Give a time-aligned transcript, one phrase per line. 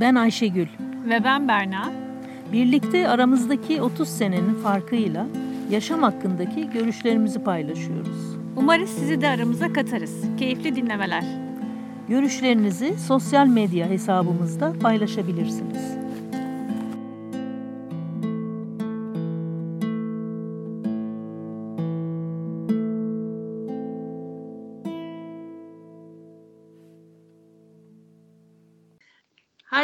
[0.00, 0.66] Ben Ayşegül.
[1.08, 1.92] Ve ben Berna.
[2.52, 5.26] Birlikte aramızdaki 30 senenin farkıyla
[5.70, 8.36] yaşam hakkındaki görüşlerimizi paylaşıyoruz.
[8.56, 10.24] Umarız sizi de aramıza katarız.
[10.38, 11.24] Keyifli dinlemeler.
[12.08, 16.07] Görüşlerinizi sosyal medya hesabımızda paylaşabilirsiniz.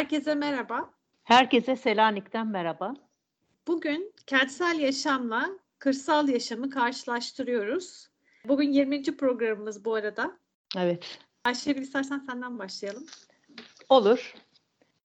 [0.05, 0.89] Herkese merhaba.
[1.23, 2.93] Herkese Selanik'ten merhaba.
[3.67, 8.09] Bugün kentsel yaşamla kırsal yaşamı karşılaştırıyoruz.
[8.47, 9.17] Bugün 20.
[9.17, 10.37] programımız bu arada.
[10.77, 11.19] Evet.
[11.43, 13.05] Ayşegül istersen senden başlayalım.
[13.89, 14.33] Olur.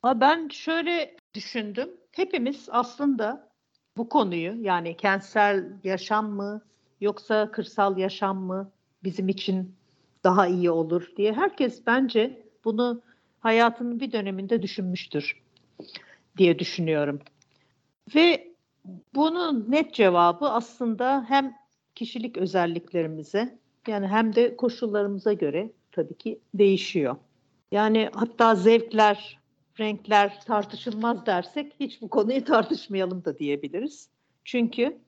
[0.05, 1.91] Ben şöyle düşündüm.
[2.13, 3.51] Hepimiz aslında
[3.97, 6.63] bu konuyu yani kentsel yaşam mı
[7.01, 8.73] yoksa kırsal yaşam mı
[9.05, 9.77] bizim için
[10.25, 13.03] daha iyi olur diye herkes bence bunu
[13.41, 15.43] hayatının bir döneminde düşünmüştür
[16.39, 17.21] diye düşünüyorum.
[18.15, 18.55] Ve
[19.15, 21.55] bunun net cevabı aslında hem
[21.95, 27.17] kişilik özelliklerimize yani hem de koşullarımıza göre tabii ki değişiyor.
[27.73, 29.39] Yani hatta zevkler,
[29.81, 34.09] renkler tartışılmaz dersek hiç bu konuyu tartışmayalım da diyebiliriz.
[34.45, 34.99] Çünkü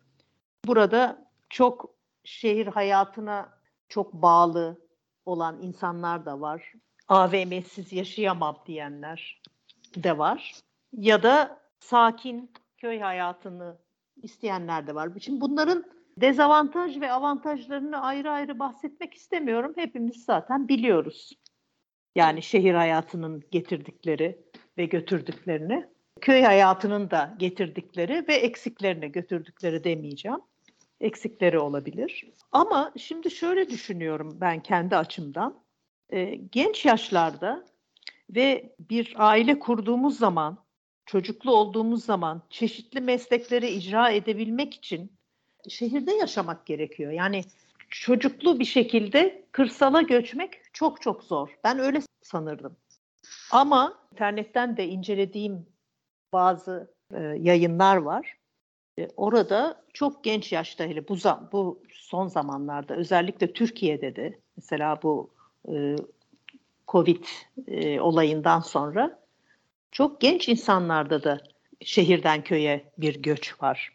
[0.66, 3.48] burada çok şehir hayatına
[3.88, 4.78] çok bağlı
[5.26, 6.72] olan insanlar da var.
[7.08, 9.42] AVM'siz yaşayamam diyenler
[9.96, 10.54] de var.
[10.92, 13.76] Ya da sakin köy hayatını
[14.22, 15.10] isteyenler de var.
[15.20, 15.84] Şimdi bunların
[16.16, 19.72] dezavantaj ve avantajlarını ayrı ayrı bahsetmek istemiyorum.
[19.76, 21.32] Hepimiz zaten biliyoruz.
[22.14, 24.38] Yani şehir hayatının getirdikleri
[24.78, 25.86] ve götürdüklerini,
[26.20, 30.38] köy hayatının da getirdikleri ve eksiklerini götürdükleri demeyeceğim.
[31.00, 32.30] Eksikleri olabilir.
[32.52, 35.61] Ama şimdi şöyle düşünüyorum ben kendi açımdan
[36.12, 37.64] e, genç yaşlarda
[38.30, 40.58] ve bir aile kurduğumuz zaman,
[41.06, 45.12] çocuklu olduğumuz zaman çeşitli meslekleri icra edebilmek için
[45.68, 47.12] şehirde yaşamak gerekiyor.
[47.12, 47.44] Yani
[47.90, 51.48] çocuklu bir şekilde kırsala göçmek çok çok zor.
[51.64, 52.76] Ben öyle sanırdım.
[53.50, 55.66] Ama internetten de incelediğim
[56.32, 58.36] bazı e, yayınlar var.
[58.98, 61.16] E, orada çok genç yaşta hele bu
[61.52, 65.30] bu son zamanlarda özellikle Türkiye'de de mesela bu
[65.68, 65.96] e,
[66.88, 67.24] Covid
[67.66, 69.18] e, olayından sonra
[69.92, 71.40] çok genç insanlarda da
[71.80, 73.92] şehirden köye bir göç var.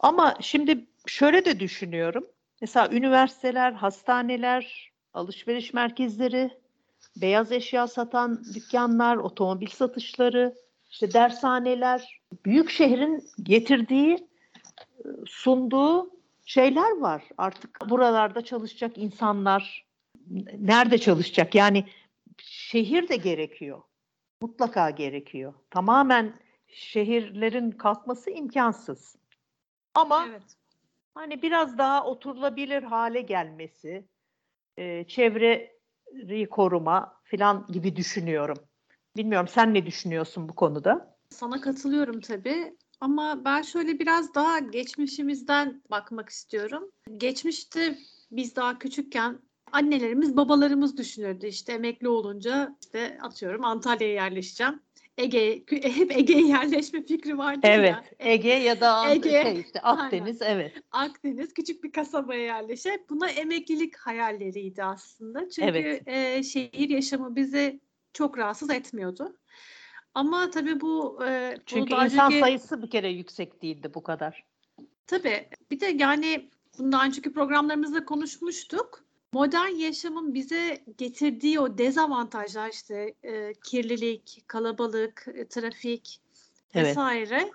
[0.00, 2.26] Ama şimdi şöyle de düşünüyorum.
[2.60, 6.50] Mesela üniversiteler, hastaneler, alışveriş merkezleri,
[7.16, 10.54] beyaz eşya satan dükkanlar, otomobil satışları,
[10.90, 14.28] işte dershaneler, büyük şehrin getirdiği,
[15.26, 16.10] sunduğu
[16.44, 17.22] şeyler var.
[17.38, 19.84] Artık buralarda çalışacak insanlar,
[20.58, 21.54] nerede çalışacak?
[21.54, 21.84] Yani
[22.38, 23.82] şehir de gerekiyor.
[24.42, 25.54] Mutlaka gerekiyor.
[25.70, 26.34] Tamamen
[26.66, 29.16] şehirlerin kalkması imkansız.
[29.94, 30.56] Ama evet.
[31.14, 34.08] hani biraz daha oturulabilir hale gelmesi,
[34.76, 38.58] e, çevreyi koruma falan gibi düşünüyorum.
[39.16, 41.16] Bilmiyorum sen ne düşünüyorsun bu konuda?
[41.30, 42.76] Sana katılıyorum tabii.
[43.00, 46.90] Ama ben şöyle biraz daha geçmişimizden bakmak istiyorum.
[47.16, 47.98] Geçmişte
[48.30, 49.38] biz daha küçükken
[49.72, 54.80] annelerimiz babalarımız düşünürdü işte emekli olunca işte atıyorum Antalya'ya yerleşeceğim.
[55.18, 58.04] Ege hep Ege'ye yerleşme fikri vardı evet, ya.
[58.18, 60.54] Ege ya da Ege, şey işte Akdeniz aynen.
[60.54, 60.72] evet.
[60.90, 63.04] Akdeniz küçük bir kasabaya yerleşe.
[63.10, 65.48] Buna emeklilik hayalleriydi aslında.
[65.48, 66.08] Çünkü evet.
[66.08, 67.80] e, şehir yaşamı bizi
[68.12, 69.36] çok rahatsız etmiyordu.
[70.14, 72.40] Ama tabii bu e, çünkü insan önceki...
[72.40, 74.44] sayısı bir kere yüksek değildi bu kadar.
[75.06, 75.48] Tabii.
[75.70, 83.52] Bir de yani bundan önceki programlarımızda konuşmuştuk modern yaşamın bize getirdiği o dezavantajlar işte e,
[83.54, 86.20] kirlilik, kalabalık, e, trafik
[86.74, 86.86] evet.
[86.86, 87.50] vesaire.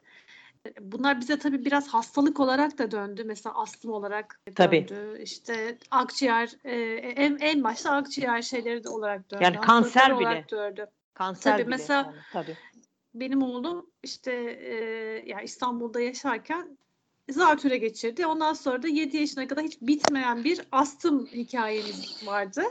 [0.82, 3.24] Bunlar bize tabii biraz hastalık olarak da döndü.
[3.26, 4.56] Mesela astım olarak döndü.
[4.56, 4.88] Tabii.
[5.24, 9.44] İşte akciğer e, en, en başta akciğer şeyleri de olarak döndü.
[9.44, 10.46] Yani kanser bile.
[10.52, 10.88] Döndü.
[11.14, 11.70] Kanser tabii, bile.
[11.70, 12.58] Mesela yani, tabii.
[13.14, 14.74] benim oğlum işte e,
[15.26, 16.78] yani İstanbul'da yaşarken
[17.30, 18.26] zatüre geçirdi.
[18.26, 22.64] Ondan sonra da 7 yaşına kadar hiç bitmeyen bir astım hikayemiz vardı.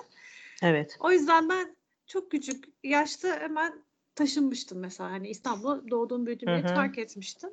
[0.62, 0.96] Evet.
[1.00, 1.76] O yüzden ben
[2.06, 5.10] çok küçük yaşta hemen taşınmıştım mesela.
[5.10, 7.50] Hani İstanbul'a doğduğum büyüdüğüm yeri terk etmiştim.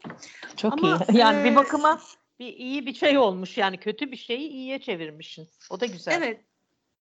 [0.58, 1.18] Çok Ama, iyi.
[1.18, 2.02] Yani e, bir bakıma
[2.40, 5.48] bir iyi bir şey olmuş yani kötü bir şeyi iyiye çevirmişsin.
[5.70, 6.14] O da güzel.
[6.18, 6.42] Evet.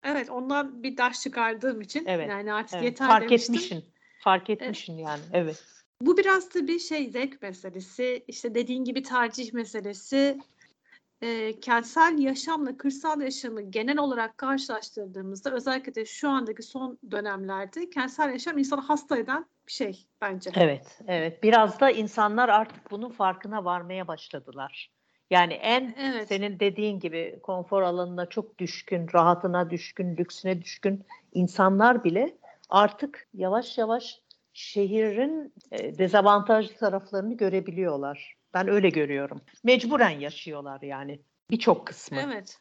[0.04, 2.28] Evet ondan bir ders çıkardığım için evet.
[2.28, 2.84] yani artık evet.
[2.84, 3.54] yeter Fark demiştim.
[3.54, 3.84] etmişsin.
[4.20, 5.04] Fark etmişsin evet.
[5.06, 5.22] yani.
[5.32, 5.64] Evet.
[6.06, 8.24] Bu biraz da bir şey zevk meselesi.
[8.28, 10.38] İşte dediğin gibi tercih meselesi.
[11.22, 18.30] e, kentsel yaşamla kırsal yaşamı genel olarak karşılaştırdığımızda özellikle de şu andaki son dönemlerde kentsel
[18.30, 20.50] yaşam insanı hasta eden bir şey bence.
[20.56, 21.42] Evet, evet.
[21.42, 24.90] Biraz da insanlar artık bunun farkına varmaya başladılar.
[25.30, 26.28] Yani en Evet.
[26.28, 32.38] senin dediğin gibi konfor alanına çok düşkün, rahatına düşkün, lüksüne düşkün insanlar bile
[32.68, 34.22] artık yavaş yavaş
[34.52, 38.36] şehrin e, dezavantajlı taraflarını görebiliyorlar.
[38.54, 39.40] Ben öyle görüyorum.
[39.64, 41.20] Mecburen yaşıyorlar yani
[41.50, 42.18] birçok kısmı.
[42.20, 42.58] Evet.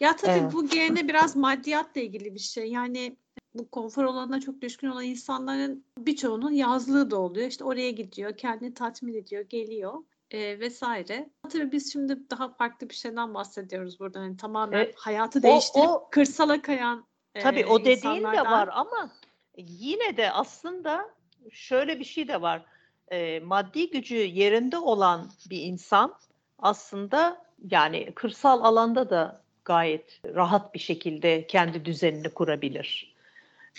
[0.00, 0.52] Ya tabii Evet.
[0.52, 2.70] bu gene biraz maddiyatla ilgili bir şey.
[2.70, 3.16] Yani
[3.54, 7.48] bu konfor alanına çok düşkün olan insanların birçoğunun yazlığı da oluyor.
[7.48, 9.94] İşte oraya gidiyor, kendini tatmin ediyor, geliyor
[10.30, 11.30] e, vesaire.
[11.48, 14.18] Tabii biz şimdi daha farklı bir şeyden bahsediyoruz burada.
[14.18, 18.68] Yani tamamen E, hayatı o- değiştirip o- kırsala kayan e, Tabii o dediğin de var
[18.72, 19.10] ama
[19.58, 21.10] yine de aslında
[21.50, 22.62] şöyle bir şey de var.
[23.12, 26.14] Ee, maddi gücü yerinde olan bir insan
[26.58, 33.14] aslında yani kırsal alanda da gayet rahat bir şekilde kendi düzenini kurabilir.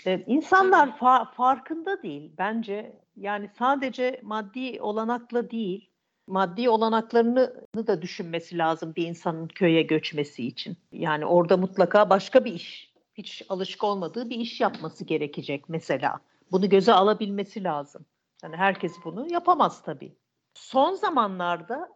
[0.06, 2.92] Ee, insanlar fa- farkında değil bence.
[3.16, 5.88] Yani sadece maddi olanakla değil,
[6.26, 7.54] maddi olanaklarını
[7.86, 10.76] da düşünmesi lazım bir insanın köye göçmesi için.
[10.92, 16.20] Yani orada mutlaka başka bir iş, hiç alışık olmadığı bir iş yapması gerekecek mesela.
[16.52, 18.06] Bunu göze alabilmesi lazım.
[18.42, 20.16] Yani herkes bunu yapamaz tabii.
[20.54, 21.88] Son zamanlarda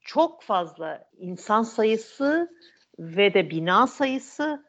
[0.00, 2.50] çok fazla insan sayısı
[2.98, 4.64] ve de bina sayısı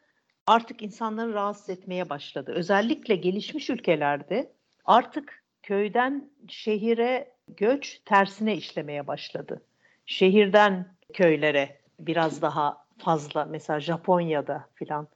[0.48, 2.52] artık insanları rahatsız etmeye başladı.
[2.56, 4.54] Özellikle gelişmiş ülkelerde
[4.86, 9.62] artık köyden şehire göç tersine işlemeye başladı.
[10.06, 15.08] Şehirden köylere biraz daha fazla mesela Japonya'da filan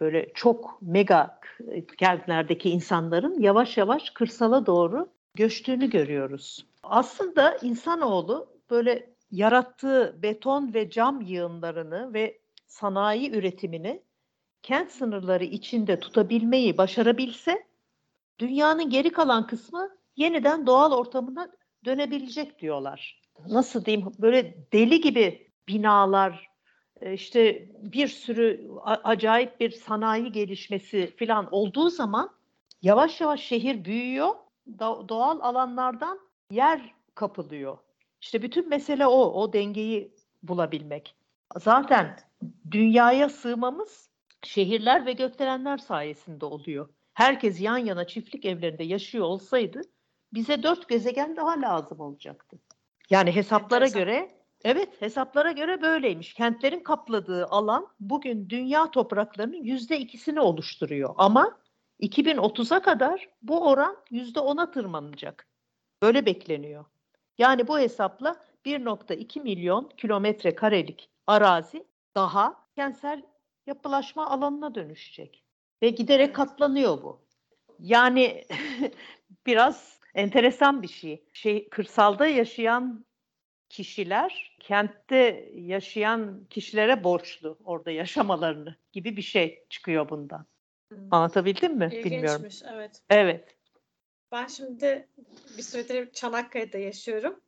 [0.00, 1.40] böyle çok mega
[1.98, 6.66] kentlerdeki insanların yavaş yavaş kırsala doğru göçtüğünü görüyoruz.
[6.82, 14.02] Aslında insanoğlu böyle yarattığı beton ve cam yığınlarını ve sanayi üretimini
[14.62, 17.64] kent sınırları içinde tutabilmeyi başarabilse
[18.38, 21.50] dünyanın geri kalan kısmı yeniden doğal ortamına
[21.84, 23.20] dönebilecek diyorlar.
[23.48, 26.53] Nasıl diyeyim böyle deli gibi binalar
[27.12, 32.30] işte bir sürü acayip bir sanayi gelişmesi falan olduğu zaman
[32.82, 34.34] yavaş yavaş şehir büyüyor.
[34.78, 36.20] Do- doğal alanlardan
[36.50, 37.78] yer kapılıyor.
[38.20, 41.16] İşte bütün mesele o, o dengeyi bulabilmek.
[41.56, 42.16] Zaten
[42.70, 44.10] dünyaya sığmamız
[44.42, 46.88] şehirler ve gökdelenler sayesinde oluyor.
[47.14, 49.80] Herkes yan yana çiftlik evlerinde yaşıyor olsaydı
[50.34, 52.58] bize dört gezegen daha lazım olacaktı.
[53.10, 56.34] Yani hesaplara göre evet hesaplara göre böyleymiş.
[56.34, 61.14] Kentlerin kapladığı alan bugün dünya topraklarının yüzde ikisini oluşturuyor.
[61.18, 61.58] Ama
[62.00, 65.46] 2030'a kadar bu oran yüzde ona tırmanacak.
[66.02, 66.84] Böyle bekleniyor.
[67.38, 73.22] Yani bu hesapla 1.2 milyon kilometre karelik arazi daha kentsel
[73.66, 75.44] yapılaşma alanına dönüşecek.
[75.82, 77.24] Ve giderek katlanıyor bu.
[77.78, 78.44] Yani
[79.46, 81.24] biraz enteresan bir şey.
[81.32, 83.04] Şey kırsalda yaşayan
[83.78, 90.46] kişiler kentte yaşayan kişilere borçlu orada yaşamalarını gibi bir şey çıkıyor bundan.
[90.92, 90.98] Hmm.
[91.10, 91.90] Anlatabildim mi?
[91.90, 92.44] Bilmiyorum.
[92.44, 93.02] İlginçmiş, evet.
[93.10, 93.56] Evet.
[94.32, 95.08] Ben şimdi
[95.58, 97.40] bir süredir Çanakkale'de yaşıyorum.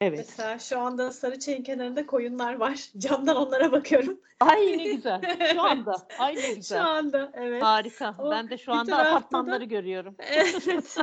[0.00, 0.18] Evet.
[0.18, 2.80] Mesela şu anda Sarıçay'ın kenarında koyunlar var.
[2.98, 4.20] Camdan onlara bakıyorum.
[4.40, 5.52] Ay ne güzel.
[5.52, 5.96] Şu anda.
[6.18, 6.84] Ay ne Şu güzel.
[6.84, 7.62] anda evet.
[7.62, 8.14] Harika.
[8.18, 10.16] O Ben de şu anda tarafta da- apartmanları görüyorum.
[10.30, 10.96] Evet.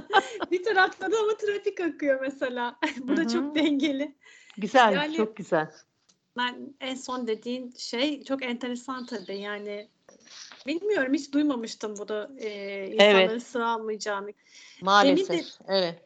[0.52, 2.80] bir tarafta da ama trafik akıyor mesela.
[2.98, 4.16] Bu da çok dengeli.
[4.58, 5.72] Güzel, Yani- çok güzel.
[6.38, 9.38] Ben en son dediğin şey çok enteresan tabii.
[9.40, 9.88] Yani
[10.68, 13.44] bilmiyorum hiç duymamıştım bunu e, insanların Evet.
[13.44, 14.34] sığamayacağını.
[14.82, 15.46] Maalesef.
[15.68, 16.06] Evet.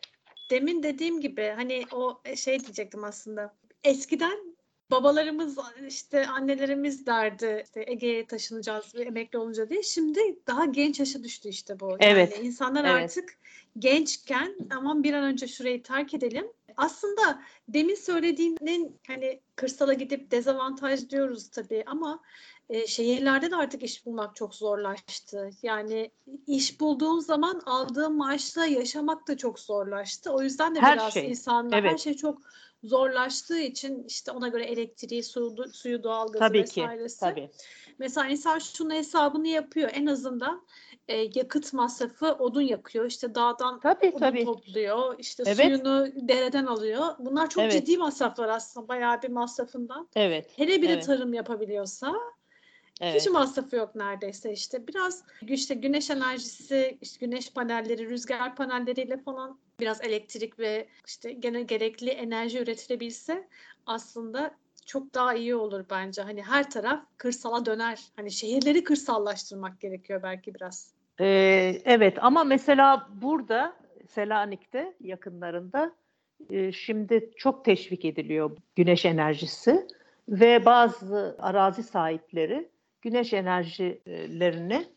[0.49, 3.55] Demin dediğim gibi hani o şey diyecektim aslında.
[3.83, 4.55] Eskiden
[4.91, 9.83] babalarımız işte annelerimiz derdi işte Ege'ye taşınacağız ve emekli olunca diye.
[9.83, 11.97] Şimdi daha genç yaşa düştü işte bu.
[11.99, 13.03] Evet, Yani insanlar evet.
[13.03, 13.37] artık
[13.79, 16.47] gençken aman bir an önce şurayı terk edelim.
[16.77, 22.21] Aslında demin söylediğinin hani kırsala gidip dezavantaj diyoruz tabii ama
[22.69, 25.49] e, şehirlerde de artık iş bulmak çok zorlaştı.
[25.63, 26.11] Yani
[26.47, 30.31] iş bulduğun zaman aldığın maaşla yaşamak da çok zorlaştı.
[30.31, 31.99] O yüzden de Her biraz şey, insanlar her evet.
[31.99, 32.41] şey çok
[32.83, 36.81] zorlaştığı için işte ona göre elektriği, suyu, suyu doğalgazı Tabii ki.
[36.81, 37.19] vesairesi.
[37.19, 37.49] Tabii.
[37.99, 39.89] Mesela insan şunun hesabını yapıyor.
[39.93, 40.65] En azından
[41.07, 43.05] e, yakıt masrafı odun yakıyor.
[43.05, 44.45] İşte dağdan Tabii odun tabii.
[44.45, 45.15] topluyor.
[45.19, 45.65] İşte Evet.
[45.65, 47.05] suyunu dereden alıyor.
[47.19, 47.73] Bunlar çok Evet.
[47.73, 48.87] ciddi masraflar aslında.
[48.87, 50.07] Bayağı bir masrafından.
[50.15, 50.49] Evet.
[50.55, 51.05] Hele bir de Evet.
[51.05, 52.13] tarım yapabiliyorsa
[53.01, 53.21] Evet.
[53.21, 54.87] hiç masrafı yok neredeyse işte.
[54.87, 61.63] Biraz işte güneş enerjisi, işte güneş panelleri, rüzgar panelleriyle falan biraz elektrik ve işte gene
[61.63, 63.47] gerekli enerji üretilebilse
[63.85, 64.51] aslında
[64.85, 66.21] çok daha iyi olur bence.
[66.21, 67.99] Hani her taraf kırsala döner.
[68.15, 70.93] Hani şehirleri kırsallaştırmak gerekiyor belki biraz.
[71.19, 73.73] Ee, evet ama mesela burada
[74.09, 75.91] Selanik'te yakınlarında
[76.49, 79.87] e, şimdi çok teşvik ediliyor güneş enerjisi
[80.29, 82.69] ve bazı arazi sahipleri
[83.07, 84.87] güneş enerjilerini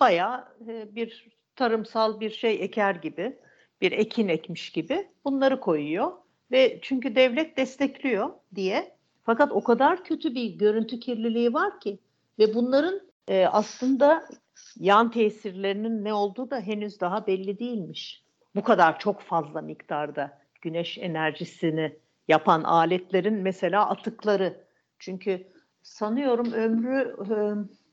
[0.00, 3.38] bayağı e, bir tarımsal bir şey eker gibi,
[3.80, 6.12] bir ekin ekmiş gibi bunları koyuyor
[6.50, 8.96] ve çünkü devlet destekliyor diye.
[9.24, 11.98] Fakat o kadar kötü bir görüntü kirliliği var ki
[12.38, 14.28] ve bunların e, aslında
[14.76, 18.24] yan tesirlerinin ne olduğu da henüz daha belli değilmiş.
[18.54, 21.96] Bu kadar çok fazla miktarda güneş enerjisini
[22.28, 24.64] yapan aletlerin mesela atıkları.
[24.98, 25.51] Çünkü
[25.82, 27.16] sanıyorum ömrü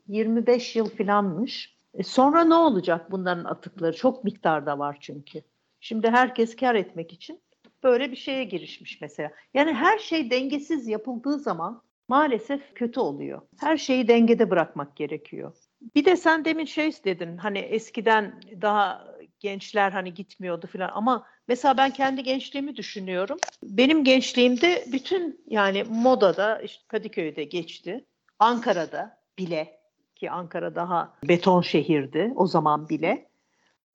[0.09, 1.75] e, 25 yıl filanmış.
[1.93, 3.95] E sonra ne olacak bunların atıkları?
[3.95, 5.41] Çok miktarda var çünkü.
[5.79, 7.41] Şimdi herkes kar etmek için
[7.83, 9.31] böyle bir şeye girişmiş mesela.
[9.53, 13.41] Yani her şey dengesiz yapıldığı zaman maalesef kötü oluyor.
[13.57, 15.53] Her şeyi dengede bırakmak gerekiyor.
[15.95, 19.07] Bir de sen demin şey dedin hani eskiden daha
[19.39, 23.37] gençler hani gitmiyordu falan ama mesela ben kendi gençliğimi düşünüyorum.
[23.63, 28.05] Benim gençliğimde bütün yani modada işte Kadıköy'de geçti.
[28.39, 29.79] Ankara'da bile
[30.15, 33.29] ki Ankara daha beton şehirdi o zaman bile.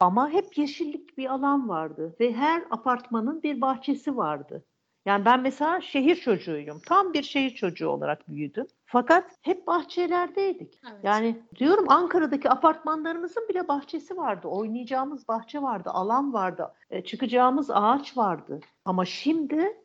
[0.00, 4.64] Ama hep yeşillik bir alan vardı ve her apartmanın bir bahçesi vardı.
[5.04, 6.80] Yani ben mesela şehir çocuğuyum.
[6.88, 8.66] Tam bir şehir çocuğu olarak büyüdüm.
[8.86, 10.80] Fakat hep bahçelerdeydik.
[10.90, 11.00] Evet.
[11.02, 14.48] Yani diyorum Ankara'daki apartmanlarımızın bile bahçesi vardı.
[14.48, 18.60] Oynayacağımız bahçe vardı, alan vardı, e, çıkacağımız ağaç vardı.
[18.84, 19.76] Ama şimdi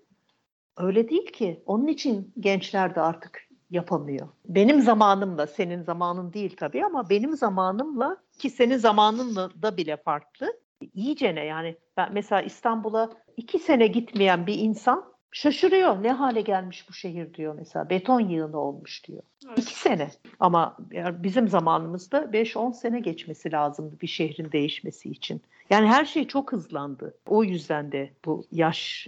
[0.78, 1.64] öyle değil ki.
[1.66, 4.28] Onun için gençler de artık yapamıyor.
[4.46, 10.54] Benim zamanımla, senin zamanın değil tabii ama benim zamanımla ki senin zamanınla da bile farklı.
[10.94, 16.04] İyice ne yani ben mesela İstanbul'a iki sene gitmeyen bir insan şaşırıyor.
[16.04, 17.90] Ne hale gelmiş bu şehir diyor mesela.
[17.90, 19.24] Beton yığını olmuş diyor.
[19.48, 19.58] Evet.
[19.60, 20.12] İki sene.
[20.40, 20.78] Ama
[21.24, 25.42] bizim zamanımızda 5-10 sene geçmesi lazımdı bir şehrin değişmesi için.
[25.70, 27.18] Yani her şey çok hızlandı.
[27.28, 29.08] O yüzden de bu yaş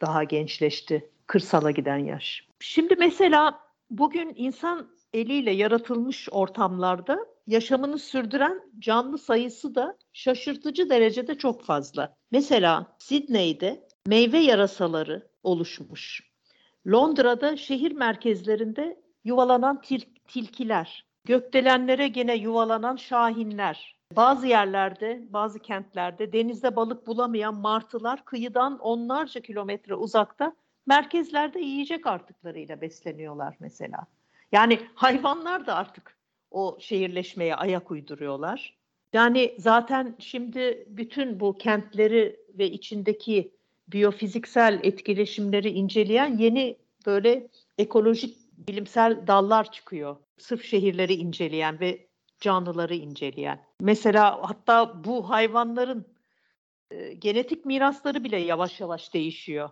[0.00, 1.08] daha gençleşti.
[1.26, 2.46] Kırsala giden yaş.
[2.60, 3.60] Şimdi mesela
[3.90, 12.14] bugün insan eliyle yaratılmış ortamlarda yaşamını sürdüren canlı sayısı da şaşırtıcı derecede çok fazla.
[12.30, 16.32] Mesela Sidney'de meyve yarasaları oluşmuş.
[16.86, 26.76] Londra'da şehir merkezlerinde yuvalanan til- tilkiler, gökdelenlere gene yuvalanan şahinler, bazı yerlerde, bazı kentlerde denizde
[26.76, 30.52] balık bulamayan martılar kıyıdan onlarca kilometre uzakta
[30.86, 34.06] merkezlerde yiyecek artıklarıyla besleniyorlar mesela.
[34.52, 36.16] Yani hayvanlar da artık
[36.52, 38.76] o şehirleşmeye ayak uyduruyorlar.
[39.12, 43.52] Yani zaten şimdi bütün bu kentleri ve içindeki
[43.88, 48.36] biyofiziksel etkileşimleri inceleyen yeni böyle ekolojik
[48.68, 50.16] bilimsel dallar çıkıyor.
[50.38, 52.06] Sırf şehirleri inceleyen ve
[52.40, 53.64] canlıları inceleyen.
[53.80, 56.06] Mesela hatta bu hayvanların
[56.90, 59.70] e, genetik mirasları bile yavaş yavaş değişiyor.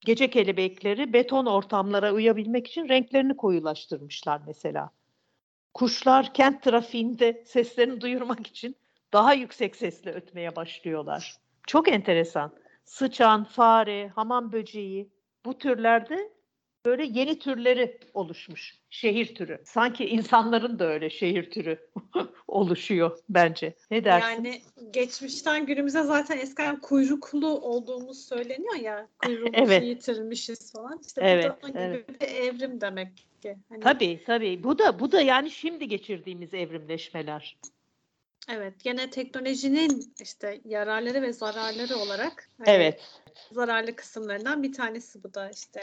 [0.00, 4.90] Gece kelebekleri beton ortamlara uyabilmek için renklerini koyulaştırmışlar mesela.
[5.74, 8.76] Kuşlar kent trafiğinde seslerini duyurmak için
[9.12, 11.36] daha yüksek sesle ötmeye başlıyorlar.
[11.66, 12.52] Çok enteresan.
[12.84, 15.08] Sıçan, fare, hamam böceği
[15.44, 16.32] bu türlerde
[16.86, 18.74] böyle yeni türleri oluşmuş.
[18.90, 19.62] Şehir türü.
[19.64, 21.88] Sanki insanların da öyle şehir türü
[22.48, 23.74] oluşuyor bence.
[23.90, 24.28] Ne dersin?
[24.28, 29.08] Yani geçmişten günümüze zaten eskiden kuyruklu olduğumuz söyleniyor ya.
[29.18, 29.84] Kuyruğumuzu evet.
[29.84, 31.00] yitirmişiz falan.
[31.06, 32.20] İşte evet, bu da evet.
[32.20, 33.56] bir evrim demek ki.
[33.68, 33.80] Hani...
[33.80, 34.64] Tabii tabii.
[34.64, 37.56] Bu da bu da yani şimdi geçirdiğimiz evrimleşmeler.
[38.48, 43.00] Evet, gene teknolojinin işte yararları ve zararları olarak hani evet.
[43.52, 45.80] zararlı kısımlarından bir tanesi bu da işte.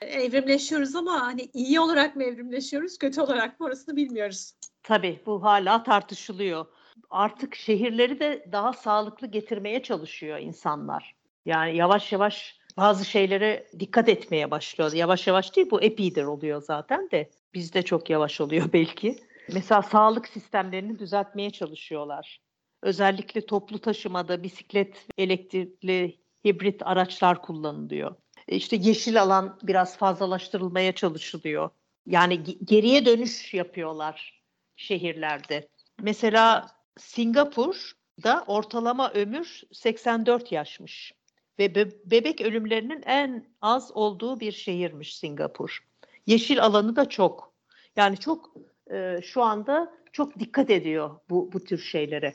[0.00, 4.54] Evrimleşiyoruz ama hani iyi olarak mı evrimleşiyoruz, kötü olarak mı orasını bilmiyoruz.
[4.82, 6.66] Tabii bu hala tartışılıyor.
[7.10, 11.14] Artık şehirleri de daha sağlıklı getirmeye çalışıyor insanlar.
[11.46, 14.92] Yani yavaş yavaş bazı şeylere dikkat etmeye başlıyor.
[14.92, 19.18] Yavaş yavaş değil bu epidir oluyor zaten de bizde çok yavaş oluyor belki.
[19.52, 22.40] Mesela sağlık sistemlerini düzeltmeye çalışıyorlar.
[22.82, 28.14] Özellikle toplu taşımada bisiklet, elektrikli, hibrit araçlar kullanılıyor.
[28.48, 31.70] E, işte yeşil alan biraz fazlalaştırılmaya çalışılıyor.
[32.06, 34.42] Yani geriye dönüş yapıyorlar
[34.76, 35.68] şehirlerde.
[36.00, 36.66] Mesela
[36.98, 41.12] Singapur'da ortalama ömür 84 yaşmış
[41.58, 45.84] ve bebek ölümlerinin en az olduğu bir şehirmiş Singapur.
[46.26, 47.52] Yeşil alanı da çok.
[47.96, 48.54] Yani çok
[48.92, 52.34] e, şu anda çok dikkat ediyor bu, bu tür şeylere.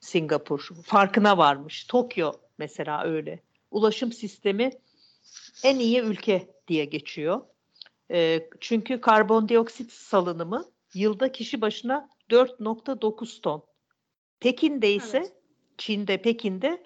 [0.00, 1.84] Singapur farkına varmış.
[1.84, 3.40] Tokyo mesela öyle.
[3.70, 4.70] Ulaşım sistemi
[5.64, 7.40] en iyi ülke diye geçiyor.
[8.10, 13.64] E, çünkü karbondioksit salınımı yılda kişi başına 4.9 ton.
[14.40, 15.32] Pekin'de ise Evet.
[15.78, 16.82] Çin'de Pekin'de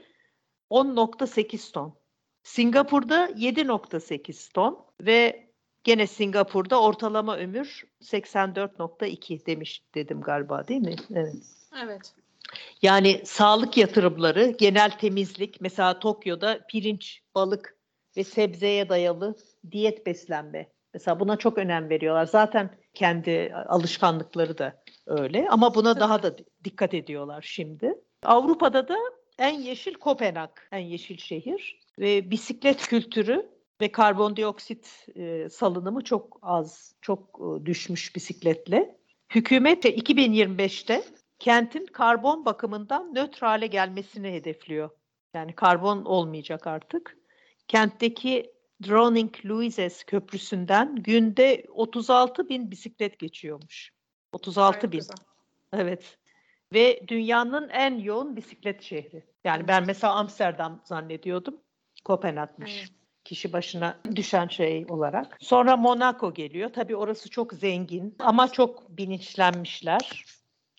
[0.71, 1.95] 10.8 ton.
[2.43, 5.51] Singapur'da 7.8 ton ve
[5.85, 10.97] gene Singapur'da ortalama ömür 84.2 demiş dedim galiba değil mi?
[11.15, 11.35] Evet.
[11.85, 12.15] Evet.
[12.83, 17.77] Yani sağlık yatırımları, genel temizlik, mesela Tokyo'da pirinç, balık
[18.17, 19.37] ve sebzeye dayalı
[19.71, 20.73] diyet beslenme.
[20.95, 22.27] Mesela buna çok önem veriyorlar.
[22.27, 27.95] Zaten kendi alışkanlıkları da öyle ama buna daha da dikkat ediyorlar şimdi.
[28.23, 28.97] Avrupa'da da
[29.41, 36.95] en yeşil Kopenhag, en yeşil şehir ve bisiklet kültürü ve karbondioksit e, salınımı çok az,
[37.01, 39.01] çok e, düşmüş bisikletle.
[39.35, 41.03] Hükümet de 2025'te
[41.39, 44.91] kentin karbon bakımından nötr hale gelmesini hedefliyor.
[45.35, 47.17] Yani karbon olmayacak artık.
[47.69, 48.53] Kentteki
[48.87, 53.91] Droning Louises köprüsünden günde 36 bin bisiklet geçiyormuş.
[54.33, 54.99] 36 Gayet bin.
[54.99, 55.17] güzel.
[55.73, 56.20] Evet.
[56.75, 59.25] Ve dünyanın en yoğun bisiklet şehri.
[59.45, 61.57] Yani ben mesela Amsterdam zannediyordum.
[62.05, 62.79] Kopenhag'mış.
[62.79, 62.91] Evet.
[63.25, 65.37] Kişi başına düşen şey olarak.
[65.41, 66.71] Sonra Monaco geliyor.
[66.73, 70.25] Tabii orası çok zengin ama çok bilinçlenmişler.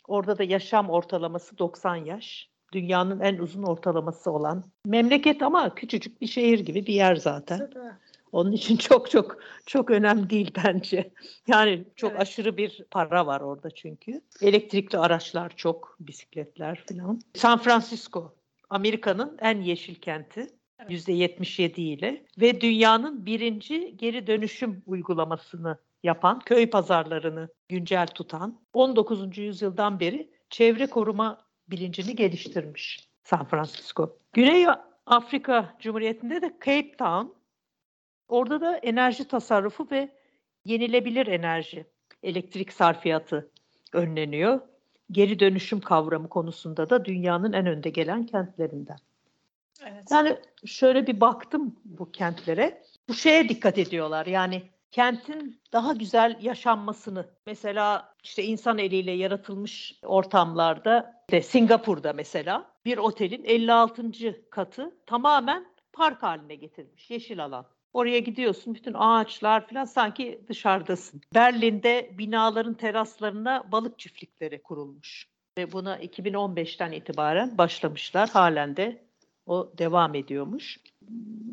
[0.07, 2.49] Orada da yaşam ortalaması 90 yaş.
[2.73, 7.69] Dünyanın en uzun ortalaması olan memleket ama küçücük bir şehir gibi bir yer zaten.
[8.31, 11.11] Onun için çok çok çok önemli değil bence.
[11.47, 12.21] Yani çok Evet.
[12.21, 14.21] aşırı bir para var orada çünkü.
[14.41, 17.21] Elektrikli araçlar çok, bisikletler falan.
[17.35, 18.35] San Francisco,
[18.69, 20.47] Amerika'nın en yeşil kenti.
[20.79, 21.07] Evet.
[21.07, 29.37] %77 ile ve dünyanın birinci geri dönüşüm uygulamasını yapan, köy pazarlarını güncel tutan 19.
[29.37, 34.17] yüzyıldan beri çevre koruma bilincini geliştirmiş San Francisco.
[34.33, 34.65] Güney
[35.05, 37.27] Afrika Cumhuriyeti'nde de Cape Town
[38.31, 40.09] Orada da enerji tasarrufu ve
[40.65, 41.85] yenilebilir enerji,
[42.23, 43.51] elektrik sarfiyatı
[43.93, 44.59] önleniyor.
[45.11, 48.97] Geri dönüşüm kavramı konusunda da dünyanın en önde gelen kentlerinden.
[49.85, 50.11] Evet.
[50.11, 52.83] Yani şöyle bir baktım bu kentlere.
[53.09, 54.25] Bu şeye dikkat ediyorlar.
[54.25, 57.29] Yani kentin daha güzel yaşanmasını.
[57.45, 64.49] Mesela işte insan eliyle yaratılmış ortamlarda de Singapur'da mesela bir otelin 56.
[64.49, 67.11] katı tamamen park haline getirilmiş.
[67.11, 67.65] Yeşil alan.
[67.93, 71.21] Oraya gidiyorsun bütün ağaçlar falan sanki dışarıdasın.
[71.35, 75.27] Berlin'de binaların teraslarına balık çiftlikleri kurulmuş.
[75.57, 78.29] Ve buna 2015'ten itibaren başlamışlar.
[78.29, 79.03] Halen de
[79.45, 80.79] o devam ediyormuş.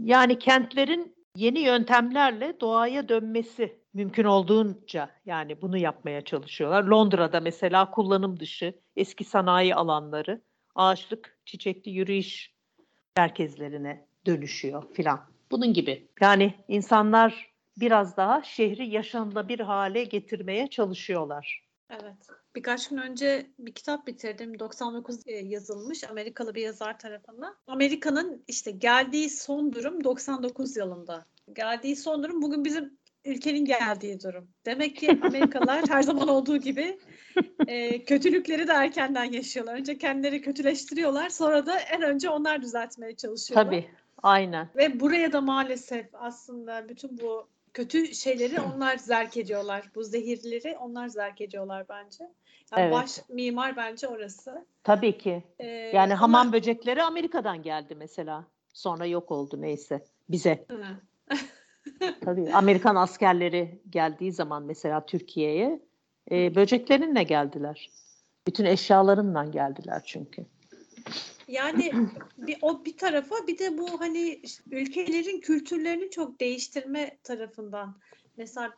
[0.05, 6.85] Yani kentlerin yeni yöntemlerle doğaya dönmesi mümkün olduğunca yani bunu yapmaya çalışıyorlar.
[6.85, 10.43] Londra'da mesela kullanım dışı eski sanayi alanları
[10.75, 12.55] ağaçlık, çiçekli yürüyüş
[13.17, 15.38] merkezlerine dönüşüyor filan.
[15.51, 16.09] Bunun gibi.
[16.21, 21.69] Yani insanlar biraz daha şehri yaşanılabilir hale getirmeye çalışıyorlar.
[21.91, 22.39] Evet.
[22.57, 24.59] Birkaç gün önce bir kitap bitirdim.
[24.59, 27.57] 99 e, yazılmış Amerikalı bir yazar tarafından.
[27.67, 31.27] Amerika'nın işte geldiği son durum 99 yılında.
[31.53, 34.49] Geldiği son durum bugün bizim ülkenin geldiği durum.
[34.67, 36.99] Demek ki Amerikalılar her zaman olduğu gibi
[37.67, 39.75] e, kötülükleri de erkenden yaşıyorlar.
[39.75, 41.29] Önce kendileri kötüleştiriyorlar.
[41.29, 43.65] Sonra da en önce onlar düzeltmeye çalışıyorlar.
[43.65, 43.91] Tabii,
[44.23, 44.69] aynen.
[44.77, 49.91] Ve buraya da maalesef aslında bütün bu kötü şeyleri onlar zerk ediyorlar.
[49.95, 52.25] Bu zehirleri onlar zerk ediyorlar bence.
[52.73, 52.93] Yani Evet.
[52.93, 54.67] baş mimar bence orası.
[54.85, 55.43] Tabii ki.
[55.59, 58.45] Ee, Yani ama- hamam böcekleri Amerika'dan geldi mesela.
[58.73, 60.67] Sonra yok oldu neyse bize.
[62.25, 65.81] Tabii Amerikan askerleri geldiği zaman mesela Türkiye'ye
[66.31, 67.91] e, böceklerinle geldiler.
[68.47, 70.47] Bütün eşyalarınla geldiler çünkü.
[71.49, 71.93] Yani
[72.39, 77.99] bir, o bir tarafa bir de bu hani ülkelerin kültürlerini çok değiştirme tarafından.
[78.37, 78.73] Mesela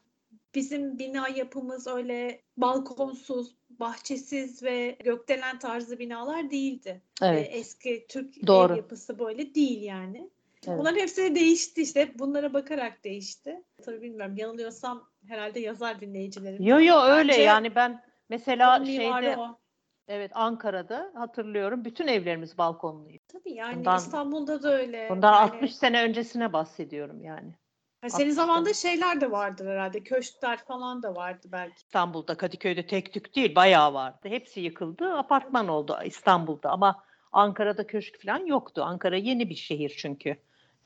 [0.54, 7.02] bizim bina yapımız öyle balkonsuz, bahçesiz ve gökdelen tarzı binalar değildi.
[7.22, 7.48] Evet.
[7.52, 8.72] Eski Türk Doğru.
[8.72, 10.30] ev yapısı böyle değil yani.
[10.66, 10.78] Evet.
[10.78, 12.00] Bunların hepsi değişti işte.
[12.00, 13.62] Hep bunlara bakarak değişti.
[13.84, 16.62] Tabii bilmiyorum yanılıyorsam herhalde yazar dinleyicilerim.
[16.62, 19.58] Yo yo öyle Bence yani ben mesela şeyde o.
[20.08, 23.22] evet Ankara'da hatırlıyorum bütün evlerimiz balkonluydu.
[23.28, 25.06] Tabii yani Bundan- İstanbul'da da öyle.
[25.10, 27.54] Bundan Yani- 60 sene öncesine bahsediyorum yani.
[28.02, 30.02] Ha, senin 60 zamanında şeyler de vardır herhalde.
[30.02, 31.74] Köşkler falan da vardı belki.
[31.76, 34.18] İstanbul'da Kadıköy'de tek tük değil bayağı vardı.
[34.28, 38.82] Hepsi yıkıldı apartman oldu İstanbul'da ama Ankara'da köşk falan yoktu.
[38.84, 40.36] Ankara yeni bir şehir çünkü.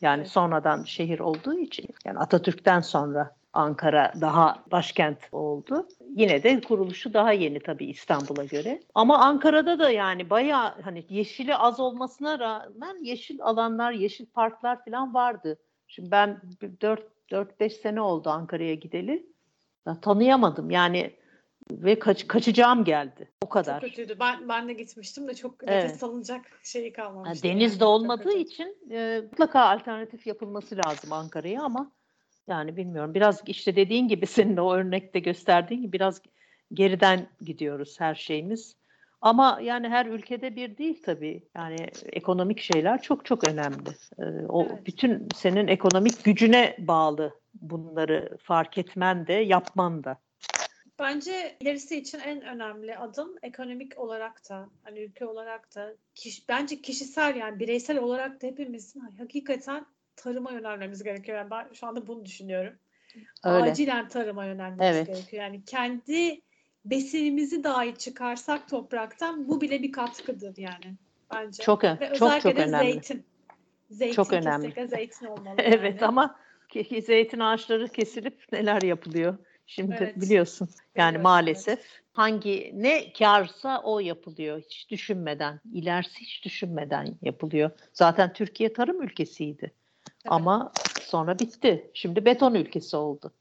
[0.00, 0.30] Yani Evet.
[0.30, 5.88] sonradan şehir olduğu için yani Atatürk'ten sonra Ankara daha başkent oldu.
[6.14, 8.80] Yine de kuruluşu daha yeni tabii İstanbul'a göre.
[8.94, 15.14] Ama Ankara'da da yani bayağı hani yeşili az olmasına rağmen yeşil alanlar, yeşil parklar falan
[15.14, 15.58] vardı.
[15.88, 16.40] Şimdi ben
[17.30, 19.26] 4-5 sene oldu Ankara'ya gideli.
[19.86, 21.16] Ben tanıyamadım yani
[21.70, 23.32] ve kaç, kaçacağım geldi.
[23.44, 23.80] O kadar.
[23.80, 24.16] Çok kötüydü.
[24.20, 25.84] Ben ben de gitmiştim de çok Evet.
[25.84, 27.46] nefes alınacak şeyi kalmamıştı.
[27.80, 27.84] yani.
[27.84, 28.44] olmadığı Çok kötü.
[28.44, 31.92] için e, mutlaka alternatif yapılması lazım Ankara'ya ama
[32.48, 36.22] yani bilmiyorum biraz işte dediğin gibi senin o örnekte gösterdiğin gibi biraz
[36.72, 38.76] geriden gidiyoruz her şeyimiz.
[39.20, 41.42] Ama yani her ülkede bir değil tabii.
[41.56, 43.90] Yani ekonomik şeyler çok çok önemli.
[44.18, 44.86] E, o Evet.
[44.86, 50.18] bütün senin ekonomik gücüne bağlı bunları fark etmen de yapman da.
[50.98, 56.82] Bence ilerisi için en önemli adım ekonomik olarak da hani ülke olarak da kiş, bence
[56.82, 61.38] kişisel yani bireysel olarak da hepimizin hakikaten tarıma yönelmemiz gerekiyor.
[61.38, 62.72] Yani ben şu anda bunu düşünüyorum.
[63.44, 63.70] Öyle.
[63.70, 65.06] Acilen tarıma yönelmemiz Evet.
[65.06, 65.42] gerekiyor.
[65.42, 66.40] Yani kendi
[66.84, 70.94] besinimizi dahi çıkarsak topraktan bu bile bir katkıdır yani
[71.34, 71.62] bence.
[71.62, 72.92] Çok Ve çok özellikle çok de önemli.
[72.92, 73.24] zeytin.
[73.90, 74.88] Zeytin Çok önemli.
[74.88, 75.56] zeytin olmalı.
[75.58, 76.06] Evet yani.
[76.06, 76.36] ama
[77.06, 79.38] zeytin ağaçları kesilip neler yapılıyor?
[79.66, 80.20] Şimdi Evet.
[80.20, 80.68] biliyorsun.
[80.96, 81.80] Yani Biliyorum, maalesef
[82.12, 84.60] hangi ne karsa o yapılıyor.
[84.60, 87.70] Hiç düşünmeden, ilerisi hiç düşünmeden yapılıyor.
[87.92, 89.72] Zaten Türkiye tarım ülkesiydi.
[90.28, 91.90] Ama sonra bitti.
[91.94, 93.32] Şimdi beton ülkesi oldu.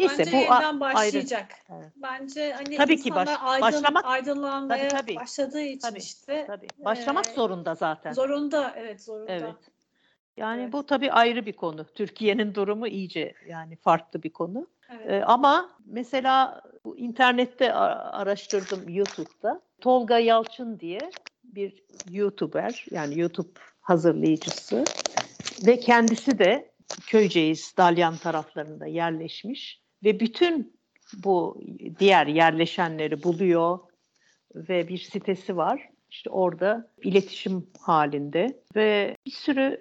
[0.00, 0.80] Neyse Bence bu yeniden ayrı.
[0.80, 1.46] başlayacak.
[1.70, 1.92] Evet.
[1.96, 5.16] Bence hani Tabii ki baş- aydın, başlamak- aydınlanmaya Tabii, tabii.
[5.16, 6.66] başladığı için Tabii, işte Tabii.
[6.78, 8.12] Başlamak Ee, zorunda zaten.
[8.12, 9.32] zorunda evet zorunda.
[9.32, 9.54] Evet.
[10.36, 10.72] Yani Evet.
[10.72, 11.84] bu tabii ayrı bir konu.
[11.84, 14.66] Türkiye'nin durumu iyice yani farklı bir konu.
[14.92, 15.10] Evet.
[15.10, 19.60] Ee, ama mesela bu internette araştırdım YouTube'da.
[19.80, 21.10] Tolga Yalçın diye
[21.44, 24.84] bir YouTuber yani YouTube hazırlayıcısı
[25.66, 26.70] ve kendisi de
[27.06, 30.80] Köyceğiz, Dalyan taraflarında yerleşmiş ve bütün
[31.24, 31.62] bu
[31.98, 33.78] diğer yerleşenleri buluyor
[34.54, 35.88] ve bir sitesi var.
[36.10, 39.80] İşte orada iletişim halinde ve bir sürü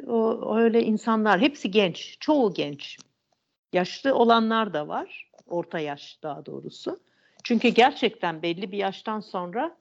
[0.55, 2.97] öyle insanlar, hepsi genç, çoğu genç.
[3.73, 6.99] Yaşlı olanlar da var, orta yaş daha doğrusu.
[7.43, 9.77] Çünkü gerçekten belli bir yaştan sonra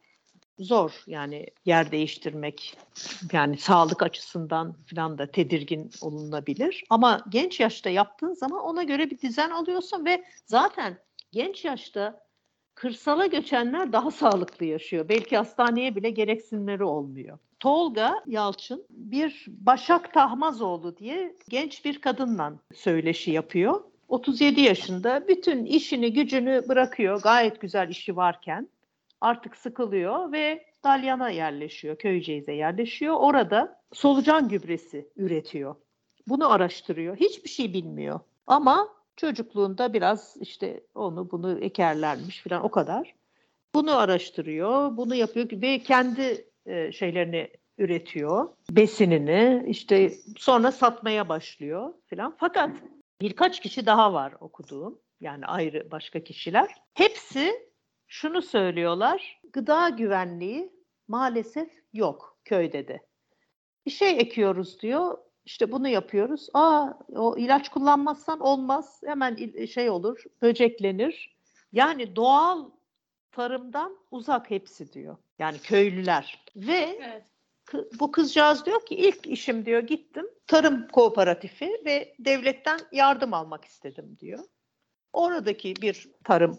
[0.59, 2.77] zor yani yer değiştirmek
[3.33, 6.85] yani sağlık açısından falan da tedirgin olunabilir.
[6.91, 10.99] Ama genç yaşta yaptığın zaman ona göre bir düzen alıyorsun ve zaten
[11.33, 12.29] genç yaşta
[12.75, 15.09] kırsala göçenler daha sağlıklı yaşıyor.
[15.09, 17.39] Belki hastaneye bile gereksinimleri olmuyor.
[17.61, 23.85] Tolga Yalçın bir Başak Tahmazoğlu diye genç bir kadınla söyleşi yapıyor.
[24.09, 28.69] 37 yaşında bütün işini gücünü bırakıyor gayet güzel işi varken
[29.21, 33.15] artık sıkılıyor ve Dalyan'a yerleşiyor, Köyceğiz'e yerleşiyor.
[33.15, 35.75] Orada solucan gübresi üretiyor.
[36.29, 37.17] Bunu araştırıyor.
[37.17, 38.21] Hiçbir şey bilmiyor.
[38.47, 43.15] Ama çocukluğunda biraz işte onu bunu ekerlermiş falan o kadar.
[43.75, 48.49] Bunu araştırıyor, bunu yapıyor ve kendi e, şeylerini üretiyor.
[48.71, 52.35] Besinini işte sonra satmaya başlıyor falan.
[52.39, 52.71] Fakat
[53.21, 54.99] birkaç kişi daha var okuduğum.
[55.21, 56.69] Yani ayrı başka kişiler.
[56.95, 57.68] Hepsi
[58.09, 59.41] şunu söylüyorlar.
[59.53, 60.73] Gıda güvenliği
[61.09, 63.01] maalesef yok köyde de.
[63.87, 65.19] Bir şey ekiyoruz diyor.
[65.45, 66.49] İşte bunu yapıyoruz.
[66.55, 69.01] Aa o ilaç kullanmazsan olmaz.
[69.05, 71.37] Hemen şey olur, böceklenir.
[71.73, 72.71] Yani doğal
[73.33, 75.17] tarımdan uzak hepsi diyor.
[75.39, 76.45] Yani köylüler.
[76.57, 77.25] Ve Evet.
[78.01, 84.17] bu kızcağız diyor ki ilk işim diyor gittim tarım kooperatifi ve devletten yardım almak istedim
[84.21, 84.45] diyor.
[85.13, 86.59] Oradaki bir tarım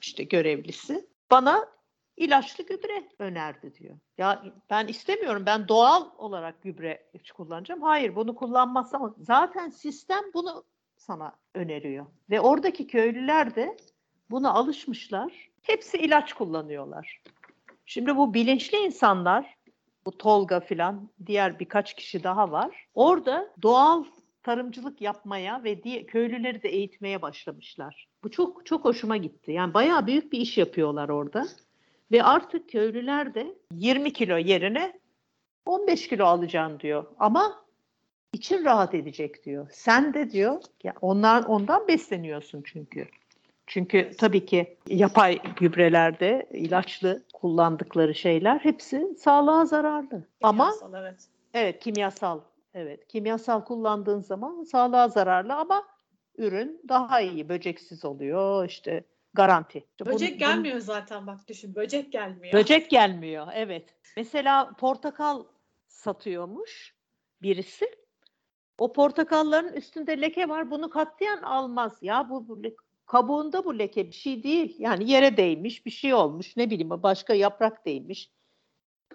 [0.00, 1.68] işte görevlisi bana
[2.16, 3.98] ilaçlı gübre önerdi diyor.
[4.18, 7.82] Ya ben istemiyorum ben doğal olarak gübre kullanacağım.
[7.82, 10.64] Hayır bunu kullanmazsam zaten sistem bunu
[10.96, 12.06] sana öneriyor.
[12.30, 13.76] Ve oradaki köylüler de
[14.30, 15.48] buna alışmışlar.
[15.62, 17.22] Hepsi ilaç kullanıyorlar.
[17.86, 19.58] Şimdi bu bilinçli insanlar
[20.06, 22.86] bu Tolga filan diğer birkaç kişi daha var.
[22.94, 24.04] Orada doğal
[24.42, 28.08] tarımcılık yapmaya ve diye, köylüleri de eğitmeye başlamışlar.
[28.24, 29.52] Bu çok çok hoşuma gitti.
[29.52, 31.46] Yani bayağı büyük bir iş yapıyorlar orada.
[32.12, 35.00] Ve artık köylüler de 20 kilo yerine
[35.66, 37.04] 15 kilo alacağım diyor.
[37.18, 37.64] Ama
[38.32, 39.68] için rahat edecek diyor.
[39.72, 43.08] Sen de diyor ya onlar ondan besleniyorsun çünkü.
[43.66, 50.26] Çünkü tabii ki yapay gübrelerde ilaçlı kullandıkları şeyler hepsi sağlığa zararlı.
[50.42, 51.28] Ama Kimyasal, evet.
[51.54, 52.40] Evet, kimyasal.
[52.74, 55.88] Evet, kimyasal kullandığın zaman sağlığa zararlı ama
[56.36, 59.04] ürün daha iyi, böceksiz oluyor işte
[59.34, 59.84] garanti.
[60.00, 61.74] Bunu- Böcek bunu- gelmiyor zaten bak düşün.
[61.74, 62.54] Böcek gelmiyor.
[62.54, 63.94] Böcek gelmiyor, evet.
[64.16, 65.44] Mesela portakal
[65.86, 66.94] satıyormuş
[67.42, 67.86] birisi.
[68.78, 70.70] O portakalların üstünde leke var.
[70.70, 71.98] Bunu katlayan almaz.
[72.02, 72.62] Ya bu, bu
[73.06, 74.76] kabuğunda bu leke bir şey değil.
[74.78, 76.56] Yani yere değmiş, bir şey olmuş.
[76.56, 78.30] Ne bileyim başka yaprak değmiş.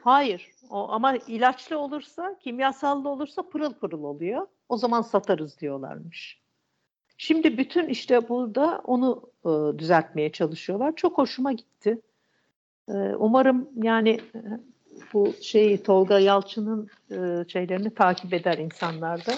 [0.04, 0.52] Hayır.
[0.70, 4.48] O, ama ilaçlı olursa, kimyasallı olursa pırıl pırıl oluyor.
[4.70, 6.42] O zaman satarız diyorlarmış.
[7.18, 10.96] Şimdi bütün işte burada onu e, düzeltmeye çalışıyorlar.
[10.96, 12.02] Çok hoşuma gitti.
[12.90, 14.40] E, umarım yani e,
[15.14, 19.34] bu şeyi Tolga Yalçın'ın e, şeylerini takip eder insanlar da.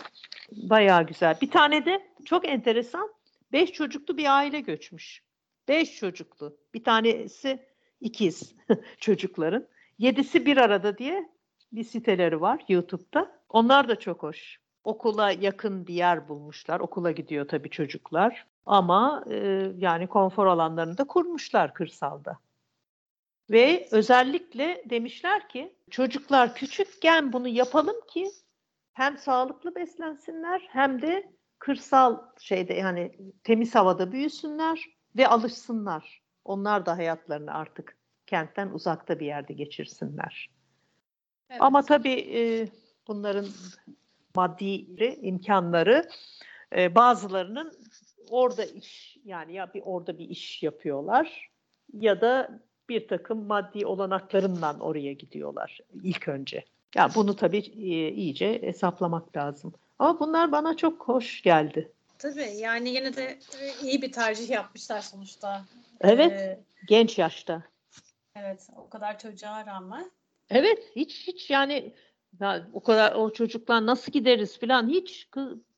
[0.52, 1.38] Bayağı güzel.
[1.42, 3.14] Bir tane de çok enteresan
[3.52, 5.24] beş çocuklu bir aile göçmüş.
[5.68, 6.58] Beş çocuklu.
[6.74, 7.60] Bir tanesi
[8.02, 8.56] ikiz
[9.00, 9.68] çocukların.
[9.98, 11.30] Yedisi bir arada diye
[11.72, 13.42] bir siteleri var YouTube'da.
[13.50, 14.60] Onlar da çok hoş.
[14.84, 16.80] Okula yakın bir yer bulmuşlar.
[16.80, 18.46] Okula gidiyor tabii çocuklar.
[18.66, 22.40] Ama e, yani konfor alanlarını da kurmuşlar kırsalda.
[23.52, 28.32] Ve özellikle demişler ki çocuklar küçükken bunu yapalım ki
[28.94, 33.12] hem sağlıklı beslensinler hem de kırsal şeyde yani
[33.44, 34.86] temiz havada büyüsünler
[35.18, 36.22] ve alışsınlar.
[36.46, 40.50] Onlar da hayatlarını artık kentten uzakta bir yerde geçirsinler.
[41.50, 41.62] Evet.
[41.62, 42.68] Ama tabii e,
[43.08, 43.48] bunların
[44.36, 44.66] maddi
[45.22, 46.10] imkanları
[46.76, 47.74] e, bazılarının
[48.30, 51.50] orada iş yani ya bir orada bir iş yapıyorlar
[51.94, 52.60] ya da
[52.90, 56.58] bir takım maddi olanaklarından oraya gidiyorlar ilk önce.
[56.58, 56.64] Ya
[56.96, 59.74] yani bunu tabii e, iyice hesaplamak lazım.
[60.00, 61.92] Ama bunlar bana çok hoş geldi.
[62.20, 63.40] Tabii yani yine de
[63.84, 65.66] iyi bir tercih yapmışlar sonuçta.
[66.02, 67.64] Evet, Ee, genç yaşta.
[68.36, 70.12] Evet, o kadar çocuğa rağmen.
[70.50, 71.96] Evet, hiç hiç yani
[72.40, 75.30] ya, o kadar o çocuklar nasıl gideriz falan hiç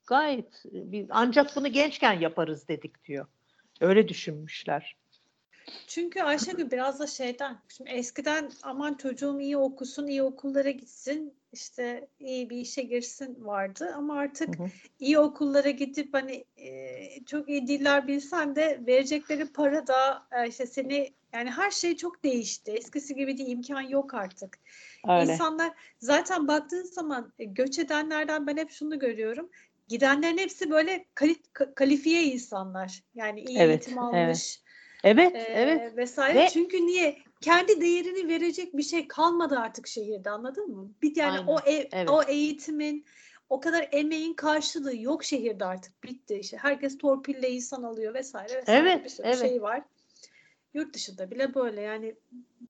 [0.07, 3.27] gayet biz ancak bunu gençken yaparız dedik diyor.
[3.81, 4.97] Öyle düşünmüşler.
[5.87, 12.07] Çünkü Ayşegül biraz da şeyden, şimdi eskiden aman çocuğum iyi okusun, iyi okullara gitsin, işte
[12.19, 13.93] iyi bir işe girsin vardı.
[13.95, 14.67] Ama artık Hı hı.
[14.99, 20.65] iyi okullara gidip hani e, çok iyi diller bilsen de verecekleri para da e, işte
[20.65, 22.71] seni yani her şey çok değişti.
[22.71, 24.59] Eskisi gibi değil, imkan yok artık.
[25.09, 25.31] Öyle.
[25.33, 29.49] İnsanlar zaten baktığın zaman e, göç edenlerden ben hep şunu görüyorum.
[29.87, 33.03] Gidenlerin hepsi böyle kali- ka- kalifiye insanlar.
[33.15, 34.61] Yani iyi Evet, eğitim almış.
[35.03, 35.97] Evet, Ee, evet.
[35.97, 36.39] vesaire.
[36.39, 37.17] Ve- Çünkü niye?
[37.41, 40.91] Kendi değerini verecek bir şey kalmadı artık şehirde anladın mı?
[41.01, 42.09] Bir yani Aynen, o ev, evet.
[42.09, 43.05] o eğitimin
[43.49, 46.03] o kadar emeğin karşılığı yok şehirde artık.
[46.03, 46.57] Bitti işte.
[46.57, 49.39] Herkes torpille insan alıyor vesaire vesaire Evet, bir sürü evet.
[49.39, 49.81] şey var.
[50.73, 52.15] Yurt dışında bile böyle yani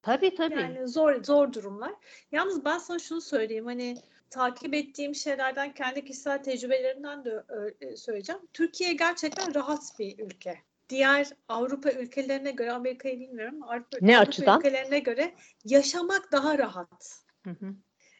[0.01, 0.53] Tabii tabii.
[0.53, 1.93] yani zor zor durumlar.
[2.31, 3.97] Yalnız ben sana şunu söyleyeyim hani
[4.29, 8.41] takip ettiğim şeylerden kendi kişisel tecrübelerimden de ö- söyleyeceğim.
[8.53, 10.57] Türkiye gerçekten rahat bir ülke.
[10.89, 13.63] Diğer Avrupa ülkelerine göre Amerika'yı bilmiyorum.
[13.63, 14.59] Avrupa, Ne Avrupa açıdan?
[14.59, 17.19] ülkelerine göre yaşamak daha rahat.
[17.43, 17.73] Hı hı.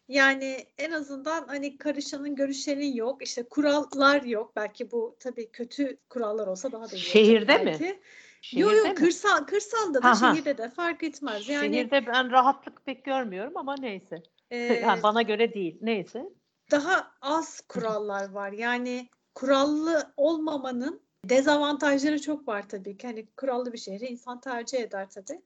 [0.08, 3.24] Yani en azından hani karışanın görüşenin yok.
[3.24, 4.56] işte kurallar yok.
[4.56, 7.66] Belki bu tabii kötü kurallar olsa daha da iyi Şehirde mi?
[7.66, 7.84] belki.
[7.86, 8.00] Yok
[8.42, 8.94] Şehirde yok mi?
[8.96, 10.34] kırsal, kırsalda da Ha, ha.
[10.34, 11.50] şehirde de fark etmez.
[11.50, 14.24] Yani Şehirde ben rahatlık pek görmüyorum ama neyse.
[14.52, 15.78] e, Yani bana göre değil.
[15.82, 16.24] Neyse.
[16.72, 18.52] daha az kurallar var.
[18.52, 23.08] Yani kurallı olmamanın dezavantajları çok var tabii ki.
[23.08, 25.42] Hani kurallı bir şehri insan tercih eder tabii.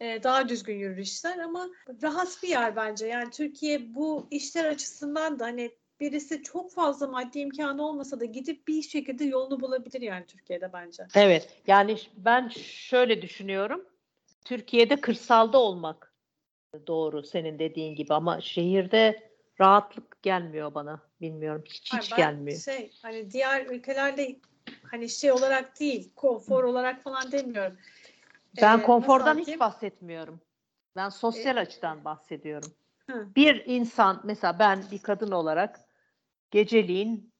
[0.00, 1.68] Ee, daha düzgün yürür işler ama
[2.02, 3.06] rahat bir yer bence.
[3.06, 8.68] Yani Türkiye bu işler açısından da hani birisi çok fazla maddi imkanı olmasa da gidip
[8.68, 11.06] bir şekilde yolunu bulabilir yani Türkiye'de bence.
[11.14, 11.48] Evet.
[11.66, 13.84] Yani ben şöyle düşünüyorum.
[14.44, 16.14] Türkiye'de kırsalda olmak
[16.86, 21.00] doğru senin dediğin gibi ama şehirde rahatlık gelmiyor bana.
[21.20, 21.64] Bilmiyorum.
[21.66, 22.60] Hiç Hayır, hiç ben gelmiyor.
[22.60, 24.36] Şey, hani diğer ülkelerde
[24.82, 27.78] hani şey olarak değil, konfor olarak falan demiyorum.
[28.62, 30.40] Ben Ee, konfordan hiç bahsetmiyorum.
[30.96, 32.72] Ben sosyal Ee, açıdan bahsediyorum.
[33.10, 33.34] Hı.
[33.36, 35.80] Bir insan mesela ben bir kadın olarak
[36.50, 37.33] geceliğin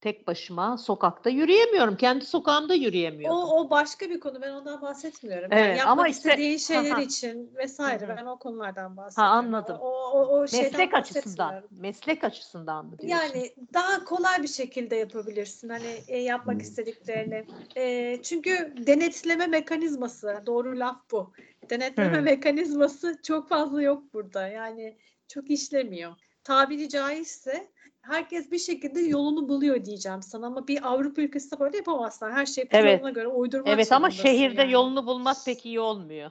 [0.00, 1.96] tek başıma sokakta yürüyemiyorum.
[1.96, 3.36] Kendi sokağımda yürüyemiyorum.
[3.38, 4.42] O, o başka bir konu.
[4.42, 5.48] Ben ondan bahsetmiyorum.
[5.52, 7.02] Yani Evet, yapmak ama işte- istediğin şeyler Ha, ha.
[7.02, 8.16] için vesaire.
[8.20, 9.32] Ben o konulardan bahsediyorum.
[9.36, 9.76] anladım.
[9.80, 11.64] O, o, o Meslek açısından.
[11.70, 13.08] Meslek açısından mı diyorsun?
[13.34, 16.60] Yani daha kolay bir şekilde yapabilirsin hani e, yapmak Hmm.
[16.60, 17.44] istediklerini.
[17.76, 21.32] E, çünkü denetleme mekanizması, doğru laf bu.
[21.70, 22.24] Denetleme Hmm.
[22.24, 24.46] mekanizması çok fazla yok burada.
[24.48, 24.96] Yani
[25.28, 26.12] çok işlemiyor.
[26.44, 27.70] Tabiri caizse
[28.02, 32.32] herkes bir şekilde yolunu buluyor diyeceğim sana ama bir Avrupa ülkesinde böyle yapamazlar.
[32.32, 32.92] Her şey Evet.
[33.00, 34.72] kuralına göre uydurmak Evet ama şehirde yani.
[34.72, 36.30] yolunu bulmak pek iyi olmuyor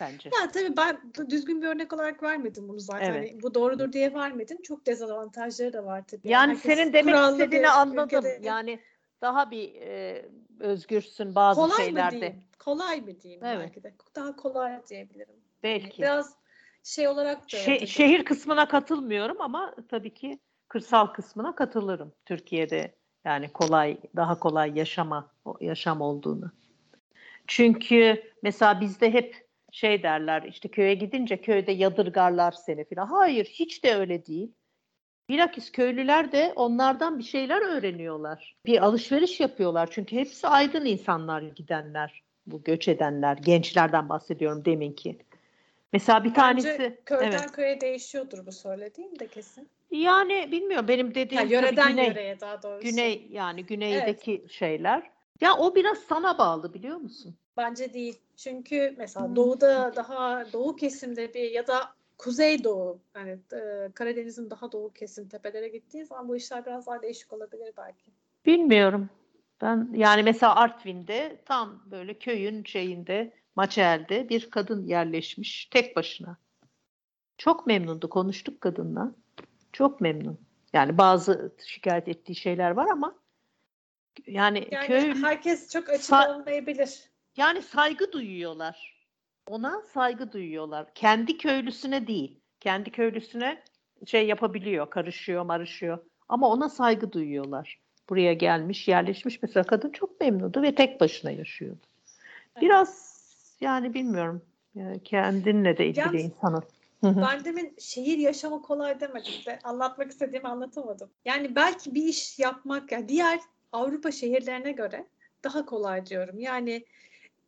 [0.00, 0.30] bence.
[0.42, 3.12] Ya tabii ben düzgün bir örnek olarak vermedim bunu zaten.
[3.12, 3.30] Evet.
[3.32, 4.62] Hani bu doğrudur diye vermedim.
[4.62, 6.28] Çok dezavantajları da var tabii.
[6.28, 8.04] Yani herkes senin demek istediğini anladım.
[8.04, 8.80] ülkede- Yani
[9.20, 10.24] daha bir e,
[10.60, 12.16] özgürsün bazı kolay şeylerde.
[12.16, 12.42] mı diyeyim?
[12.58, 13.58] Kolay mı diyeyim Evet.
[13.60, 13.94] belki de.
[14.14, 15.34] Daha kolay diyebilirim.
[15.62, 16.02] Belki.
[16.02, 16.34] Biraz
[16.82, 20.38] şey olarak da Şe- şehir kısmına katılmıyorum ama tabii ki
[20.74, 22.12] kırsal kısmına katılırım.
[22.26, 26.52] Türkiye'de yani kolay, daha kolay yaşama yaşam olduğunu.
[27.46, 33.06] Çünkü mesela bizde hep şey derler işte köye gidince köyde yadırgarlar seni falan.
[33.06, 34.52] Hayır, hiç de öyle değil.
[35.28, 38.56] Bilakis köylüler de onlardan bir şeyler öğreniyorlar.
[38.66, 39.88] Bir alışveriş yapıyorlar.
[39.90, 42.22] Çünkü hepsi aydın insanlar gidenler.
[42.46, 43.36] Bu göç edenler.
[43.36, 45.18] Gençlerden bahsediyorum deminki.
[45.92, 47.52] Mesela bir Bence tanesi köyden evet.
[47.52, 49.68] köye değişiyordur bu söylediğin de kesin.
[49.94, 52.82] Yani bilmiyorum benim dediğim tabii yöreden güney, yöreye daha doğrusu.
[52.82, 55.10] güney yani güneydeki şeyler.
[55.40, 57.34] Ya o biraz sana bağlı biliyor musun?
[57.56, 58.18] Bence değil.
[58.36, 59.36] Çünkü mesela Hmm.
[59.36, 61.80] doğuda daha doğu kesimde bir ya da
[62.18, 67.02] kuzey doğu yani e, Karadeniz'in daha doğu kesim tepelere gittiğin zaman bu işler biraz daha
[67.02, 68.10] değişik olabilir belki.
[68.46, 69.10] Bilmiyorum.
[69.60, 76.36] Ben yani mesela Artvin'de tam böyle köyün şeyinde Maçel'de bir kadın yerleşmiş tek başına.
[77.38, 78.08] Çok memnundu.
[78.08, 79.14] Konuştuk kadınla.
[79.74, 80.38] Çok memnun.
[80.72, 83.14] Yani bazı şikayet ettiği şeyler var ama
[84.26, 87.00] yani, Yani köy herkes çok açık olmayabilir.
[87.36, 89.06] yani saygı duyuyorlar.
[89.46, 90.94] Ona saygı duyuyorlar.
[90.94, 92.40] Kendi köylüsüne değil.
[92.60, 93.62] Kendi köylüsüne
[94.06, 95.98] şey yapabiliyor, karışıyor, marışıyor.
[96.28, 97.80] Ama ona saygı duyuyorlar.
[98.08, 99.42] Buraya gelmiş, yerleşmiş.
[99.42, 101.86] Mesela kadın çok memnundu ve tek başına yaşıyordu.
[102.60, 103.14] Biraz
[103.60, 104.42] yani bilmiyorum.
[104.74, 106.64] Yani kendinle de ilgili Yalnız- insanın.
[107.04, 107.20] Hı hı.
[107.20, 111.10] Ben demin şehir yaşamı kolay demedim de anlatmak istediğimi anlatamadım.
[111.24, 113.40] Yani belki bir iş yapmak yani diğer
[113.72, 115.06] Avrupa şehirlerine göre
[115.44, 116.38] daha kolay diyorum.
[116.38, 116.84] Yani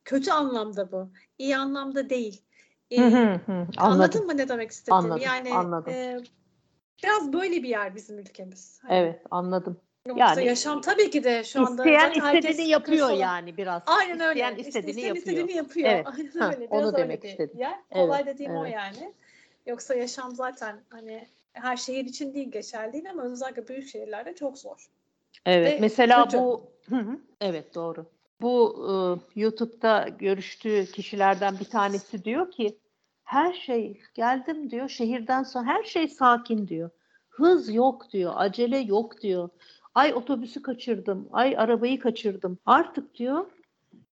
[0.04, 1.10] kötü anlamda bu.
[1.38, 2.42] iyi anlamda değil.
[2.90, 3.52] Ee, Hı hı hı.
[3.52, 3.72] Anladım.
[3.76, 5.02] Anladın mı ne demek istediğimi?
[5.02, 5.92] Anladım, Yani anladım.
[5.92, 6.18] e,
[7.02, 8.78] biraz böyle bir yer bizim ülkemiz.
[8.82, 9.80] Hani Evet, anladım.
[10.06, 13.82] Yoksa Yani yaşam tabii ki de şu anda İsteyen istediğini yapıyor kırsala- yani biraz.
[13.86, 14.40] Aynen öyle.
[14.40, 15.16] İsteyen istediğini isteyen yapıyor.
[15.36, 15.88] istediğini yapıyor.
[15.90, 16.06] Evet.
[16.06, 16.66] Aynen Ha, öyle.
[16.70, 17.58] onu Biraz öyle demek istedim.
[17.58, 17.74] yer.
[17.92, 18.74] Kolay Evet, dediğim o evet.
[18.74, 19.12] yani.
[19.66, 24.58] Yoksa yaşam zaten hani her şehir için değil geçerli değil ama özellikle büyük şehirlerde çok
[24.58, 24.90] zor.
[25.46, 26.38] Evet, Ve mesela kötü.
[26.38, 28.06] bu Hı hı, evet doğru.
[28.40, 32.78] Bu e, YouTube'da görüştüğü kişilerden bir tanesi diyor ki
[33.24, 36.90] her şey geldim diyor şehirden sonra her şey sakin diyor.
[37.28, 39.48] Hız yok diyor, acele yok diyor.
[39.94, 42.58] Ay otobüsü kaçırdım, ay arabayı kaçırdım.
[42.66, 43.46] Artık diyor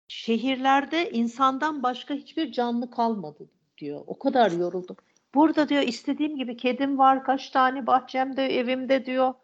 [0.08, 4.04] şehirlerde insandan başka hiçbir canlı kalmadı diyor.
[4.06, 4.96] O kadar yoruldum.
[5.34, 9.34] Burada diyor istediğim gibi kedim var, kaç tane bahçemde, evimde diyor.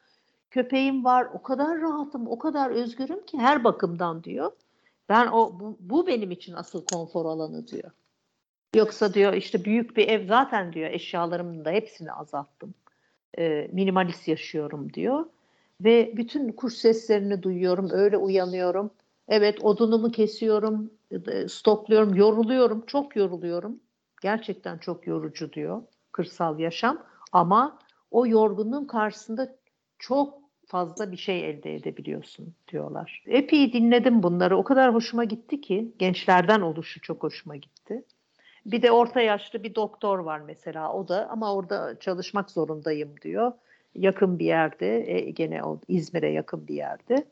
[0.50, 1.28] Köpeğim var.
[1.34, 4.52] O kadar rahatım, o kadar özgürüm ki her bakımdan diyor.
[5.08, 7.90] Ben o bu, bu benim için asıl konfor alanı diyor.
[8.74, 12.74] Yoksa diyor işte büyük bir ev zaten diyor eşyalarımın da hepsini azalttım.
[13.38, 15.26] Ee, minimalist yaşıyorum diyor.
[15.80, 17.88] Ve bütün kuş seslerini duyuyorum.
[17.92, 18.90] Öyle uyanıyorum.
[19.28, 22.86] Evet odunumu kesiyorum, e, stokluyorum, yoruluyorum.
[22.86, 23.80] Çok yoruluyorum.
[24.22, 27.02] Gerçekten çok yorucu diyor kırsal yaşam.
[27.32, 27.78] Ama
[28.10, 29.56] o yorgunluğun karşısında
[29.98, 33.22] çok fazla bir şey elde edebiliyorsun diyorlar.
[33.26, 34.56] Epey dinledim bunları.
[34.56, 38.04] O kadar hoşuma gitti ki gençlerden oluşu çok hoşuma gitti.
[38.66, 43.52] Bir de orta yaşlı bir doktor var mesela o da ama orada çalışmak zorundayım diyor.
[43.94, 47.24] Yakın bir yerde e, gene İzmir'e yakın bir yerde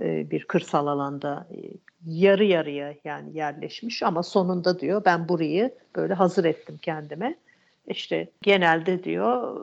[0.00, 1.58] bir kırsal alanda e,
[2.06, 7.34] yarı yarıya yani yerleşmiş ama sonunda diyor ben burayı böyle hazır ettim kendime.
[7.86, 9.60] İşte genelde diyor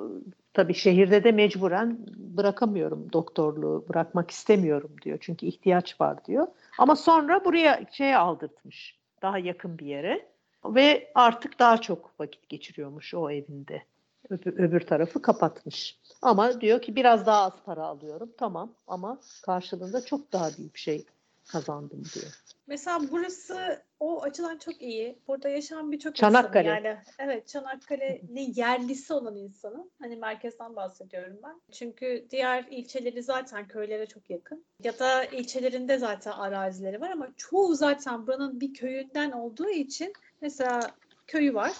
[0.54, 6.48] tabii şehirde de mecburen bırakamıyorum doktorluğu bırakmak istemiyorum diyor çünkü ihtiyaç var diyor.
[6.78, 10.26] Ama sonra buraya şeye aldırtmış daha yakın bir yere
[10.66, 13.84] ve artık daha çok vakit geçiriyormuş o evinde.
[14.30, 16.00] Öbür, öbür tarafı kapatmış.
[16.22, 18.30] Ama diyor ki biraz daha az para alıyorum.
[18.38, 21.06] Tamam ama karşılığında çok daha büyük şey
[21.48, 22.44] kazandım diyor.
[22.68, 25.20] Mesela burası o açıdan çok iyi.
[25.28, 26.70] Burada yaşayan birçok Çanakkale.
[26.70, 31.62] insanın yani evet Çanakkale'nin yerlisi olan insanın hani merkezden bahsediyorum ben.
[31.72, 34.66] Çünkü diğer ilçeleri zaten köylere çok yakın.
[34.84, 40.92] Ya da ilçelerinde zaten arazileri var ama çoğu zaten buranın bir köyünden olduğu için mesela
[41.28, 41.74] köyü var.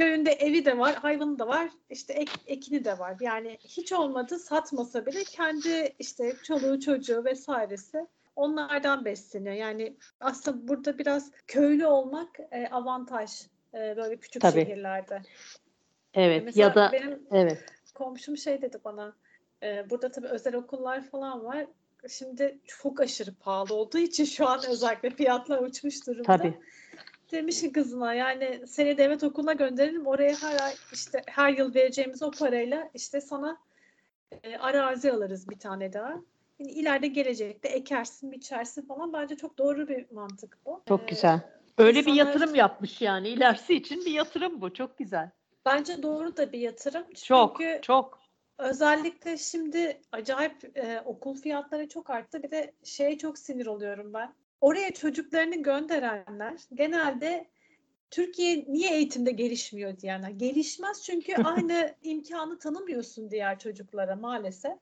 [0.00, 3.16] Köyünde evi de var, hayvanı da var, işte ek, ekini de var.
[3.20, 9.54] Yani hiç olmadı satmasa bile kendi işte çoluğu çocuğu vesairesi onlardan besleniyor.
[9.54, 13.30] Yani aslında burada biraz köylü olmak e, avantaj
[13.74, 14.64] e, böyle küçük Tabii.
[14.64, 15.22] şehirlerde.
[16.14, 19.16] Evet Mesela ya da benim evet komşum şey dedi bana
[19.62, 21.66] e, burada tabii özel okullar falan var.
[22.08, 26.36] Şimdi çok aşırı pahalı olduğu için şu an özellikle fiyatlar uçmuş durumda.
[26.36, 26.54] tabii
[27.32, 32.22] Demiş ki kızına yani seni devlet okuluna gönderelim oraya her ay işte her yıl vereceğimiz
[32.22, 33.58] o parayla işte sana
[34.42, 36.20] e, arazi alırız bir tane daha.
[36.58, 39.12] Yani ileride gelecekte ekersin, biçersin falan.
[39.12, 40.82] Bence çok doğru bir mantık bu.
[40.88, 41.40] çok Ee, güzel.
[41.78, 45.30] Öyle bir yatırım yapmış yani ilerisi için bir yatırım bu çok güzel.
[45.64, 47.04] Bence doğru da bir yatırım.
[47.14, 48.20] Çok Çünkü çok
[48.58, 52.42] özellikle şimdi acayip e, okul fiyatları çok arttı.
[52.42, 54.34] Bir de şeye çok sinir oluyorum ben.
[54.60, 57.46] Oraya çocuklarını gönderenler genelde
[58.10, 60.30] Türkiye niye eğitimde gelişmiyor diyenler.
[60.30, 64.72] Gelişmez çünkü aynı imkanı tanımıyorsun diğer çocuklara maalesef.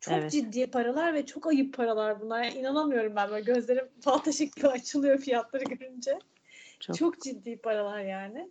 [0.00, 0.30] Çok Evet.
[0.32, 2.42] ciddi paralar ve çok ayıp paralar bunlar.
[2.44, 6.18] Yani inanamıyorum ben böyle gözlerim fal taşı gibi açılıyor fiyatları görünce.
[6.80, 8.50] Çok, Çok, ciddi paralar yani.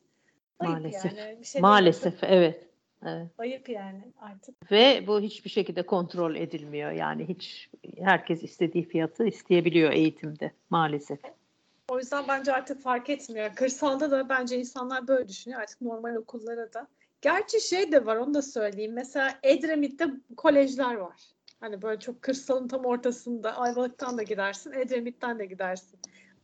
[0.59, 1.17] Ayıp Maalesef.
[1.17, 1.39] yani.
[1.39, 2.70] Bir şey maalesef evet.
[3.05, 3.27] Evet.
[3.37, 4.71] Ayıp yani artık.
[4.71, 6.91] Ve bu hiçbir şekilde kontrol edilmiyor.
[6.91, 11.19] Yani hiç herkes istediği fiyatı isteyebiliyor eğitimde maalesef.
[11.89, 13.55] O yüzden bence artık fark etmiyor.
[13.55, 15.61] Kırsalda da bence insanlar böyle düşünüyor.
[15.61, 16.87] Artık normal okullara da.
[17.21, 18.93] Gerçi şey de var onu da söyleyeyim.
[18.93, 21.21] Mesela Edremit'te kolejler var.
[21.59, 25.99] Hani böyle çok kırsalın tam ortasında Ayvalık'tan da gidersin, Edremit'ten de gidersin.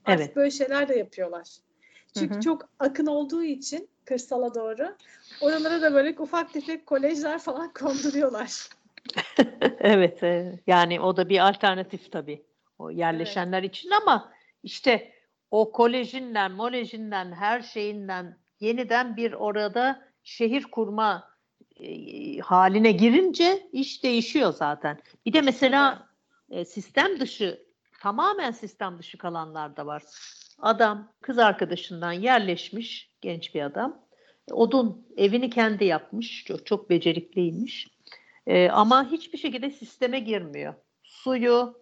[0.06, 0.36] Artık Evet.
[0.36, 1.48] böyle şeyler de yapıyorlar.
[2.20, 2.42] Çünkü Hı hı.
[2.42, 4.96] çok akın olduğu için kırsala doğru
[5.42, 8.70] oralara da böyle ufak tefek kolejler falan konduruyorlar.
[9.80, 10.60] evet, evet.
[10.68, 12.44] Yani o da bir alternatif tabii.
[12.80, 15.12] O yerleşenler için ama işte
[15.52, 21.30] o kolejinden, molejinden, her şeyinden yeniden bir orada şehir kurma
[21.80, 25.00] e, haline girince iş değişiyor zaten.
[25.26, 26.08] Bir de mesela
[26.50, 27.66] e, sistem dışı,
[28.00, 30.04] tamamen sistem dışı kalanlar da var.
[30.60, 34.02] Adam kız arkadaşından yerleşmiş, genç bir adam.
[34.52, 37.88] Odun evini kendi yapmış, çok, çok becerikliymiş.
[38.48, 40.74] Ee, ama hiçbir şekilde sisteme girmiyor.
[41.04, 41.78] Suyu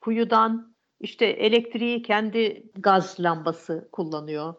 [0.00, 4.54] kuyudan, işte elektriği kendi gaz lambası kullanıyor.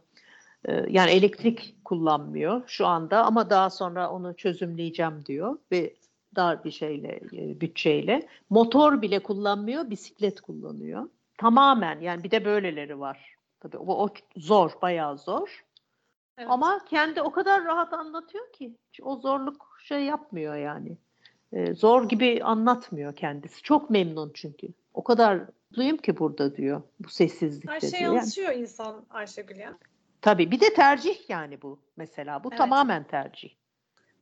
[0.66, 5.94] Ee, yani elektrik kullanmıyor şu anda ama daha sonra onu çözümleyeceğim diyor ve
[6.36, 8.28] dar bir şeyle, e, bütçeyle.
[8.50, 11.10] Motor bile kullanmıyor, bisiklet kullanıyor.
[11.38, 13.39] Tamamen yani bir de böyleleri var.
[13.60, 15.66] Tabii o, o zor, bayağı zor.
[16.38, 16.52] Evet.
[16.52, 20.98] Ama kendi o kadar rahat anlatıyor ki hiç o zorluk şey yapmıyor yani.
[21.54, 23.62] Ee, zor gibi anlatmıyor kendisi.
[23.62, 24.68] Çok memnun çünkü.
[24.94, 25.36] O kadar
[25.70, 26.82] mutluyum ki burada diyor.
[27.00, 28.02] Bu sessizlikte her şey diyor.
[28.02, 29.78] Yani, alışıyor insan Ayşegül ya.
[30.22, 32.44] tabii bir de tercih yani bu mesela.
[32.44, 32.58] Bu Evet.
[32.58, 33.50] tamamen tercih.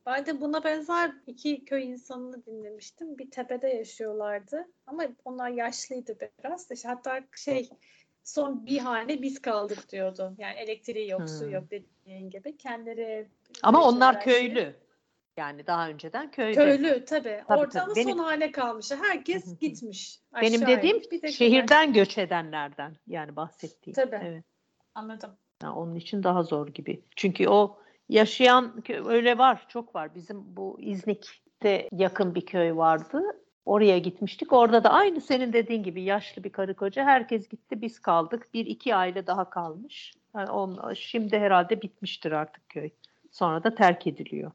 [0.05, 3.17] Ben de buna benzer iki köy insanını dinlemiştim.
[3.17, 6.71] Bir tepede yaşıyorlardı ama onlar yaşlıydı biraz.
[6.71, 7.69] İşte hatta şey
[8.28, 10.36] son bir hane biz kaldık diyordu.
[10.38, 11.51] Yani elektriği yok, su Hmm.
[11.53, 12.57] yok dediğin gibi.
[12.57, 13.28] Kendileri
[13.63, 14.75] Ama yaşıyorlar onlar köylü.
[15.38, 16.55] Yani daha önceden köyde.
[16.55, 17.43] Köylü tabii.
[17.47, 17.95] Tabii, Orada tabii.
[17.95, 18.91] Benim- son hane kalmış.
[18.91, 20.19] Herkes gitmiş.
[20.41, 21.01] Benim dediğim.
[21.11, 23.95] Bir şehirden göç edenlerden yani bahsettiğim.
[23.95, 24.19] Tabii.
[24.23, 24.43] Evet.
[24.95, 25.32] Anladım.
[25.63, 27.01] Yani onun için daha zor gibi.
[27.15, 30.15] Çünkü o yaşayan öyle var, çok var.
[30.15, 33.21] Bizim bu İznik'te yakın bir köy vardı.
[33.68, 34.53] Oraya gitmiştik.
[34.53, 37.03] Orada da aynı senin dediğin gibi yaşlı bir karı koca.
[37.03, 38.53] Herkes gitti, biz kaldık.
[38.53, 40.13] Bir iki aile daha kalmış.
[40.36, 42.89] Yani on, şimdi herhalde bitmiştir artık köy.
[43.32, 44.51] Sonra da terk ediliyor.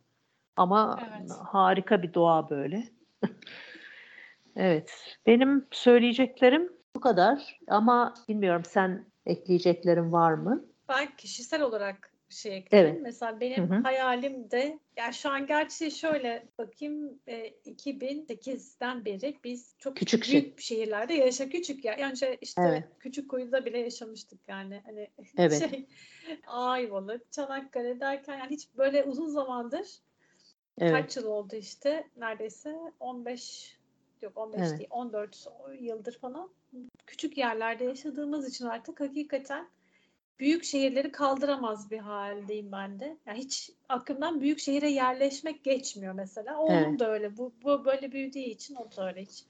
[0.56, 1.30] Ama Evet.
[1.30, 2.84] harika bir doğa böyle.
[4.56, 5.16] evet.
[5.26, 7.60] Benim söyleyeceklerim bu kadar.
[7.68, 10.64] Ama bilmiyorum sen ekleyeceklerin var mı?
[10.88, 12.92] Ben kişisel olarak şey ekleyeyim.
[12.92, 13.02] Evet.
[13.02, 13.82] Mesela benim Hı hı.
[13.82, 20.42] hayalim de ya şu an gerçi şöyle bakayım e, 2008'den beri biz çok Küçük şey.
[20.42, 21.94] büyük şehirlerde yaşa küçük ya.
[21.94, 22.84] Yani şey işte Evet.
[22.98, 24.82] küçük kuyuda bile yaşamıştık yani.
[24.84, 25.70] Hani Evet.
[25.70, 25.86] şey
[26.46, 29.86] Ayvalık, Çanakkale derken yani hiç böyle uzun zamandır
[30.78, 30.92] Evet.
[30.92, 33.78] kaç yıl oldu işte neredeyse 15
[34.22, 34.78] yok 15 Evet.
[34.78, 35.46] değil 14
[35.80, 36.50] yıldır falan
[37.06, 39.68] küçük yerlerde yaşadığımız için artık hakikaten
[40.42, 43.16] büyük şehirleri kaldıramaz bir haldeyim ben de.
[43.26, 46.58] Yani hiç aklımdan büyük şehire yerleşmek geçmiyor mesela.
[46.58, 47.00] Oğlum Evet.
[47.00, 47.36] da öyle.
[47.36, 49.44] Bu, bu böyle büyüdüğü için o da öyle hiç.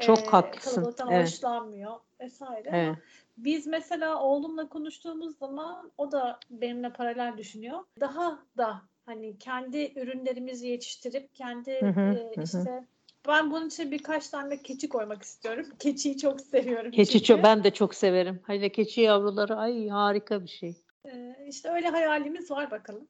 [0.00, 0.70] Çok Ee, haklısın.
[0.74, 1.24] Kalabalıktan Evet.
[1.24, 2.70] hoşlanmıyor vesaire.
[2.72, 2.96] Evet.
[3.36, 7.84] Biz mesela oğlumla konuştuğumuz zaman o da benimle paralel düşünüyor.
[8.00, 12.78] Daha da hani kendi ürünlerimizi yetiştirip kendi Hı hı, e, hı.
[13.26, 15.66] Ben bunun için birkaç tane keçi koymak istiyorum.
[15.78, 17.24] Keçiyi çok seviyorum Keçi çünkü.
[17.24, 18.40] çok, ben de çok severim.
[18.46, 20.74] Hele keçi yavruları ay harika bir şey.
[21.06, 23.08] Ee, işte öyle hayalimiz var bakalım.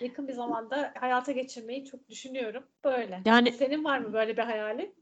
[0.00, 2.62] Yakın bir zamanda hayata geçirmeyi çok düşünüyorum.
[2.84, 3.22] Böyle.
[3.24, 4.94] Yani- Senin var mı böyle bir hayalin?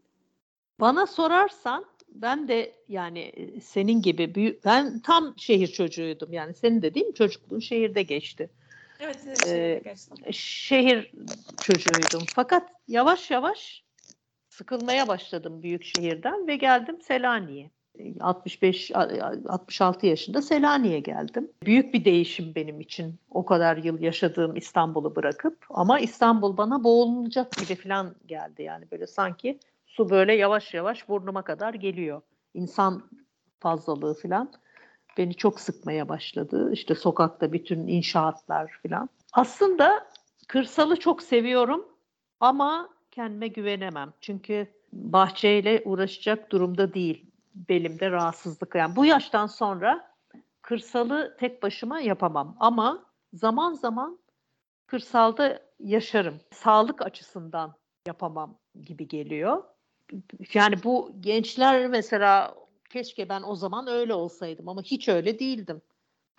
[0.80, 6.32] Bana sorarsan ben de yani e, senin gibi büyük ben tam şehir çocuğuydum.
[6.32, 8.50] Yani senin de değil mi çocukluğun şehirde geçti.
[9.00, 9.82] Evet, Ee.
[10.32, 11.12] Şehir
[11.62, 12.22] çocuğuydum.
[12.34, 13.83] Fakat yavaş yavaş
[14.54, 17.70] sıkılmaya başladım büyük şehirden ve geldim Selanik'e.
[17.98, 21.50] E, 65 a- 66 yaşında Selanik'e geldim.
[21.62, 23.14] Büyük bir değişim benim için.
[23.30, 29.06] O kadar yıl yaşadığım İstanbul'u bırakıp ama İstanbul bana boğulacak gibi falan geldi yani böyle
[29.06, 32.22] sanki su böyle yavaş yavaş burnuma kadar geliyor.
[32.54, 33.02] İnsan
[33.60, 34.52] fazlalığı falan
[35.18, 36.70] beni çok sıkmaya başladı.
[36.72, 39.08] İşte sokakta bütün inşaatlar falan.
[39.32, 40.06] Aslında
[40.48, 41.88] kırsalı çok seviyorum
[42.40, 44.12] ama kendime güvenemem.
[44.20, 47.26] Çünkü bahçeyle uğraşacak durumda değil.
[47.54, 48.74] Belimde rahatsızlık.
[48.74, 50.14] Yani bu yaştan sonra
[50.62, 54.18] kırsalı tek başıma yapamam ama zaman zaman
[54.86, 56.40] kırsalda yaşarım.
[56.52, 57.74] Sağlık açısından
[58.06, 59.64] yapamam gibi geliyor.
[60.54, 62.54] Yani bu gençler mesela
[62.90, 65.82] keşke ben o zaman öyle olsaydım ama hiç öyle değildim.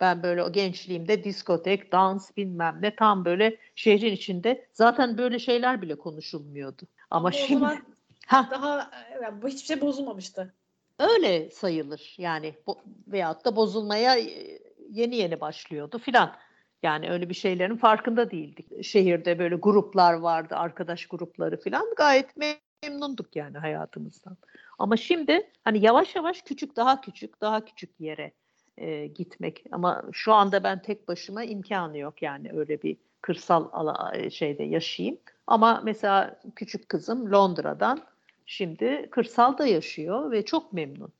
[0.00, 5.82] Ben böyle o gençliğimde diskotek, dans bilmem ne tam böyle şehrin içinde zaten böyle şeyler
[5.82, 6.82] bile konuşulmuyordu.
[7.10, 7.64] Ama, o şimdi
[8.26, 8.90] ha daha
[9.22, 10.54] yani hiçbir şey bozulmamıştı.
[10.98, 12.78] öyle sayılır yani bo-
[13.08, 14.58] veyahut da bozulmaya e,
[14.90, 16.36] yeni yeni başlıyordu filan.
[16.82, 18.84] Yani öyle bir şeylerin farkında değildik.
[18.84, 21.94] Şehirde böyle gruplar vardı, arkadaş grupları filan.
[21.96, 24.36] Gayet memnunduk yani hayatımızdan.
[24.78, 28.32] Ama şimdi hani yavaş yavaş küçük, daha küçük, daha küçük yere
[28.78, 29.64] e, gitmek.
[29.72, 35.18] Ama şu anda ben tek başıma imkanı yok yani öyle bir kırsal ala, şeyde yaşayayım.
[35.46, 38.00] Ama mesela küçük kızım Londra'dan
[38.46, 41.12] şimdi kırsalda yaşıyor ve çok memnun.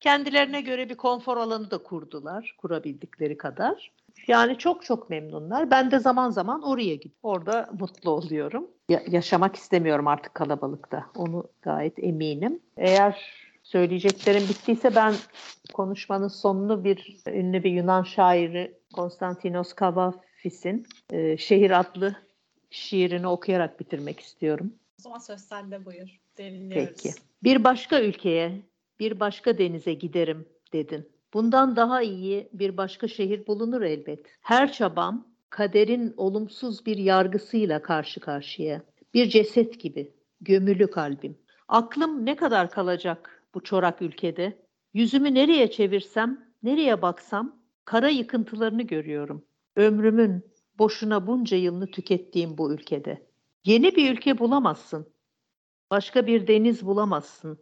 [0.00, 3.92] Kendilerine göre bir konfor alanı da kurdular, kurabildikleri kadar.
[4.26, 5.70] Yani çok çok memnunlar.
[5.70, 8.66] Ben de zaman zaman oraya gidip orada mutlu oluyorum.
[8.88, 11.06] Ya- yaşamak istemiyorum artık kalabalıkta.
[11.16, 12.60] Onu gayet eminim.
[12.76, 15.14] Eğer söyleyeceklerim bittiyse ben
[15.72, 22.16] konuşmanın sonunu bir ünlü bir Yunan şairi Konstantinos Kavafis'in e, Şehir adlı
[22.70, 24.74] şiirini okuyarak bitirmek istiyorum.
[25.00, 26.20] O zaman söz sende buyur.
[26.38, 27.02] Dinliyoruz.
[27.02, 27.14] Peki.
[27.42, 28.60] Bir başka ülkeye,
[29.00, 31.08] bir başka denize giderim dedin.
[31.34, 34.20] Bundan daha iyi bir başka şehir bulunur elbet.
[34.40, 38.82] Her çabam kaderin olumsuz bir yargısıyla karşı karşıya.
[39.14, 41.38] Bir ceset gibi, gömülü kalbim.
[41.68, 44.64] Aklım ne kadar kalacak bu çorak ülkede?
[44.94, 49.44] Yüzümü nereye çevirsem, nereye baksam kara yıkıntılarını görüyorum.
[49.76, 50.44] Ömrümün
[50.78, 53.26] boşuna bunca yılını tükettiğim bu ülkede.
[53.64, 55.14] Yeni bir ülke bulamazsın.
[55.90, 57.58] Başka bir deniz bulamazsın.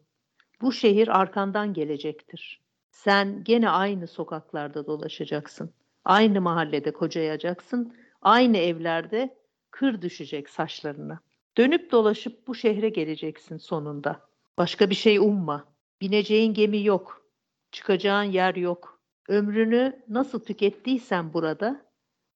[0.61, 2.63] Bu şehir arkandan gelecektir.
[2.91, 5.75] Sen gene aynı sokaklarda dolaşacaksın.
[6.05, 7.95] Aynı mahallede kocayacaksın.
[8.23, 9.39] Aynı evlerde
[9.71, 11.21] kır düşecek saçlarına.
[11.57, 14.21] Dönüp dolaşıp bu şehre geleceksin sonunda.
[14.59, 15.72] Başka bir şey umma.
[16.03, 17.27] Bineceğin gemi yok.
[17.73, 19.01] Çıkacağın yer yok.
[19.29, 21.83] Ömrünü nasıl tükettiysen burada,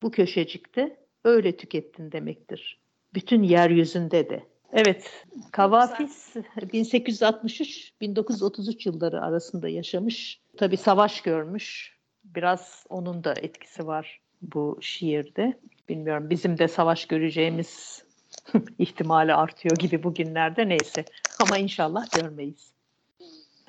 [0.02, 2.80] bu köşecikte öyle tükettin demektir.
[3.14, 4.42] Bütün yeryüzünde de.
[4.72, 10.40] Evet, Kavafis 1863-1933 yılları arasında yaşamış.
[10.56, 11.96] Tabii savaş görmüş.
[12.24, 15.58] Biraz onun da etkisi var bu şiirde.
[15.88, 18.04] Bilmiyorum bizim de savaş göreceğimiz
[18.78, 21.04] ihtimali artıyor gibi bugünlerde neyse.
[21.40, 22.75] Ama inşallah görmeyiz.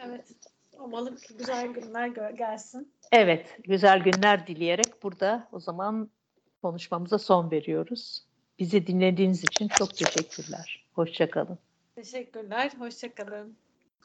[0.06, 0.34] Evet.
[0.80, 2.94] Umalım ki güzel günler gelsin.
[3.12, 6.10] Evet, güzel günler dileyerek burada o zaman
[6.62, 8.24] konuşmamıza son veriyoruz.
[8.60, 10.86] Bizi dinlediğiniz için çok teşekkürler.
[10.94, 11.60] Hoşçakalın.
[11.96, 12.72] Teşekkürler.
[12.80, 13.58] Hoşçakalın.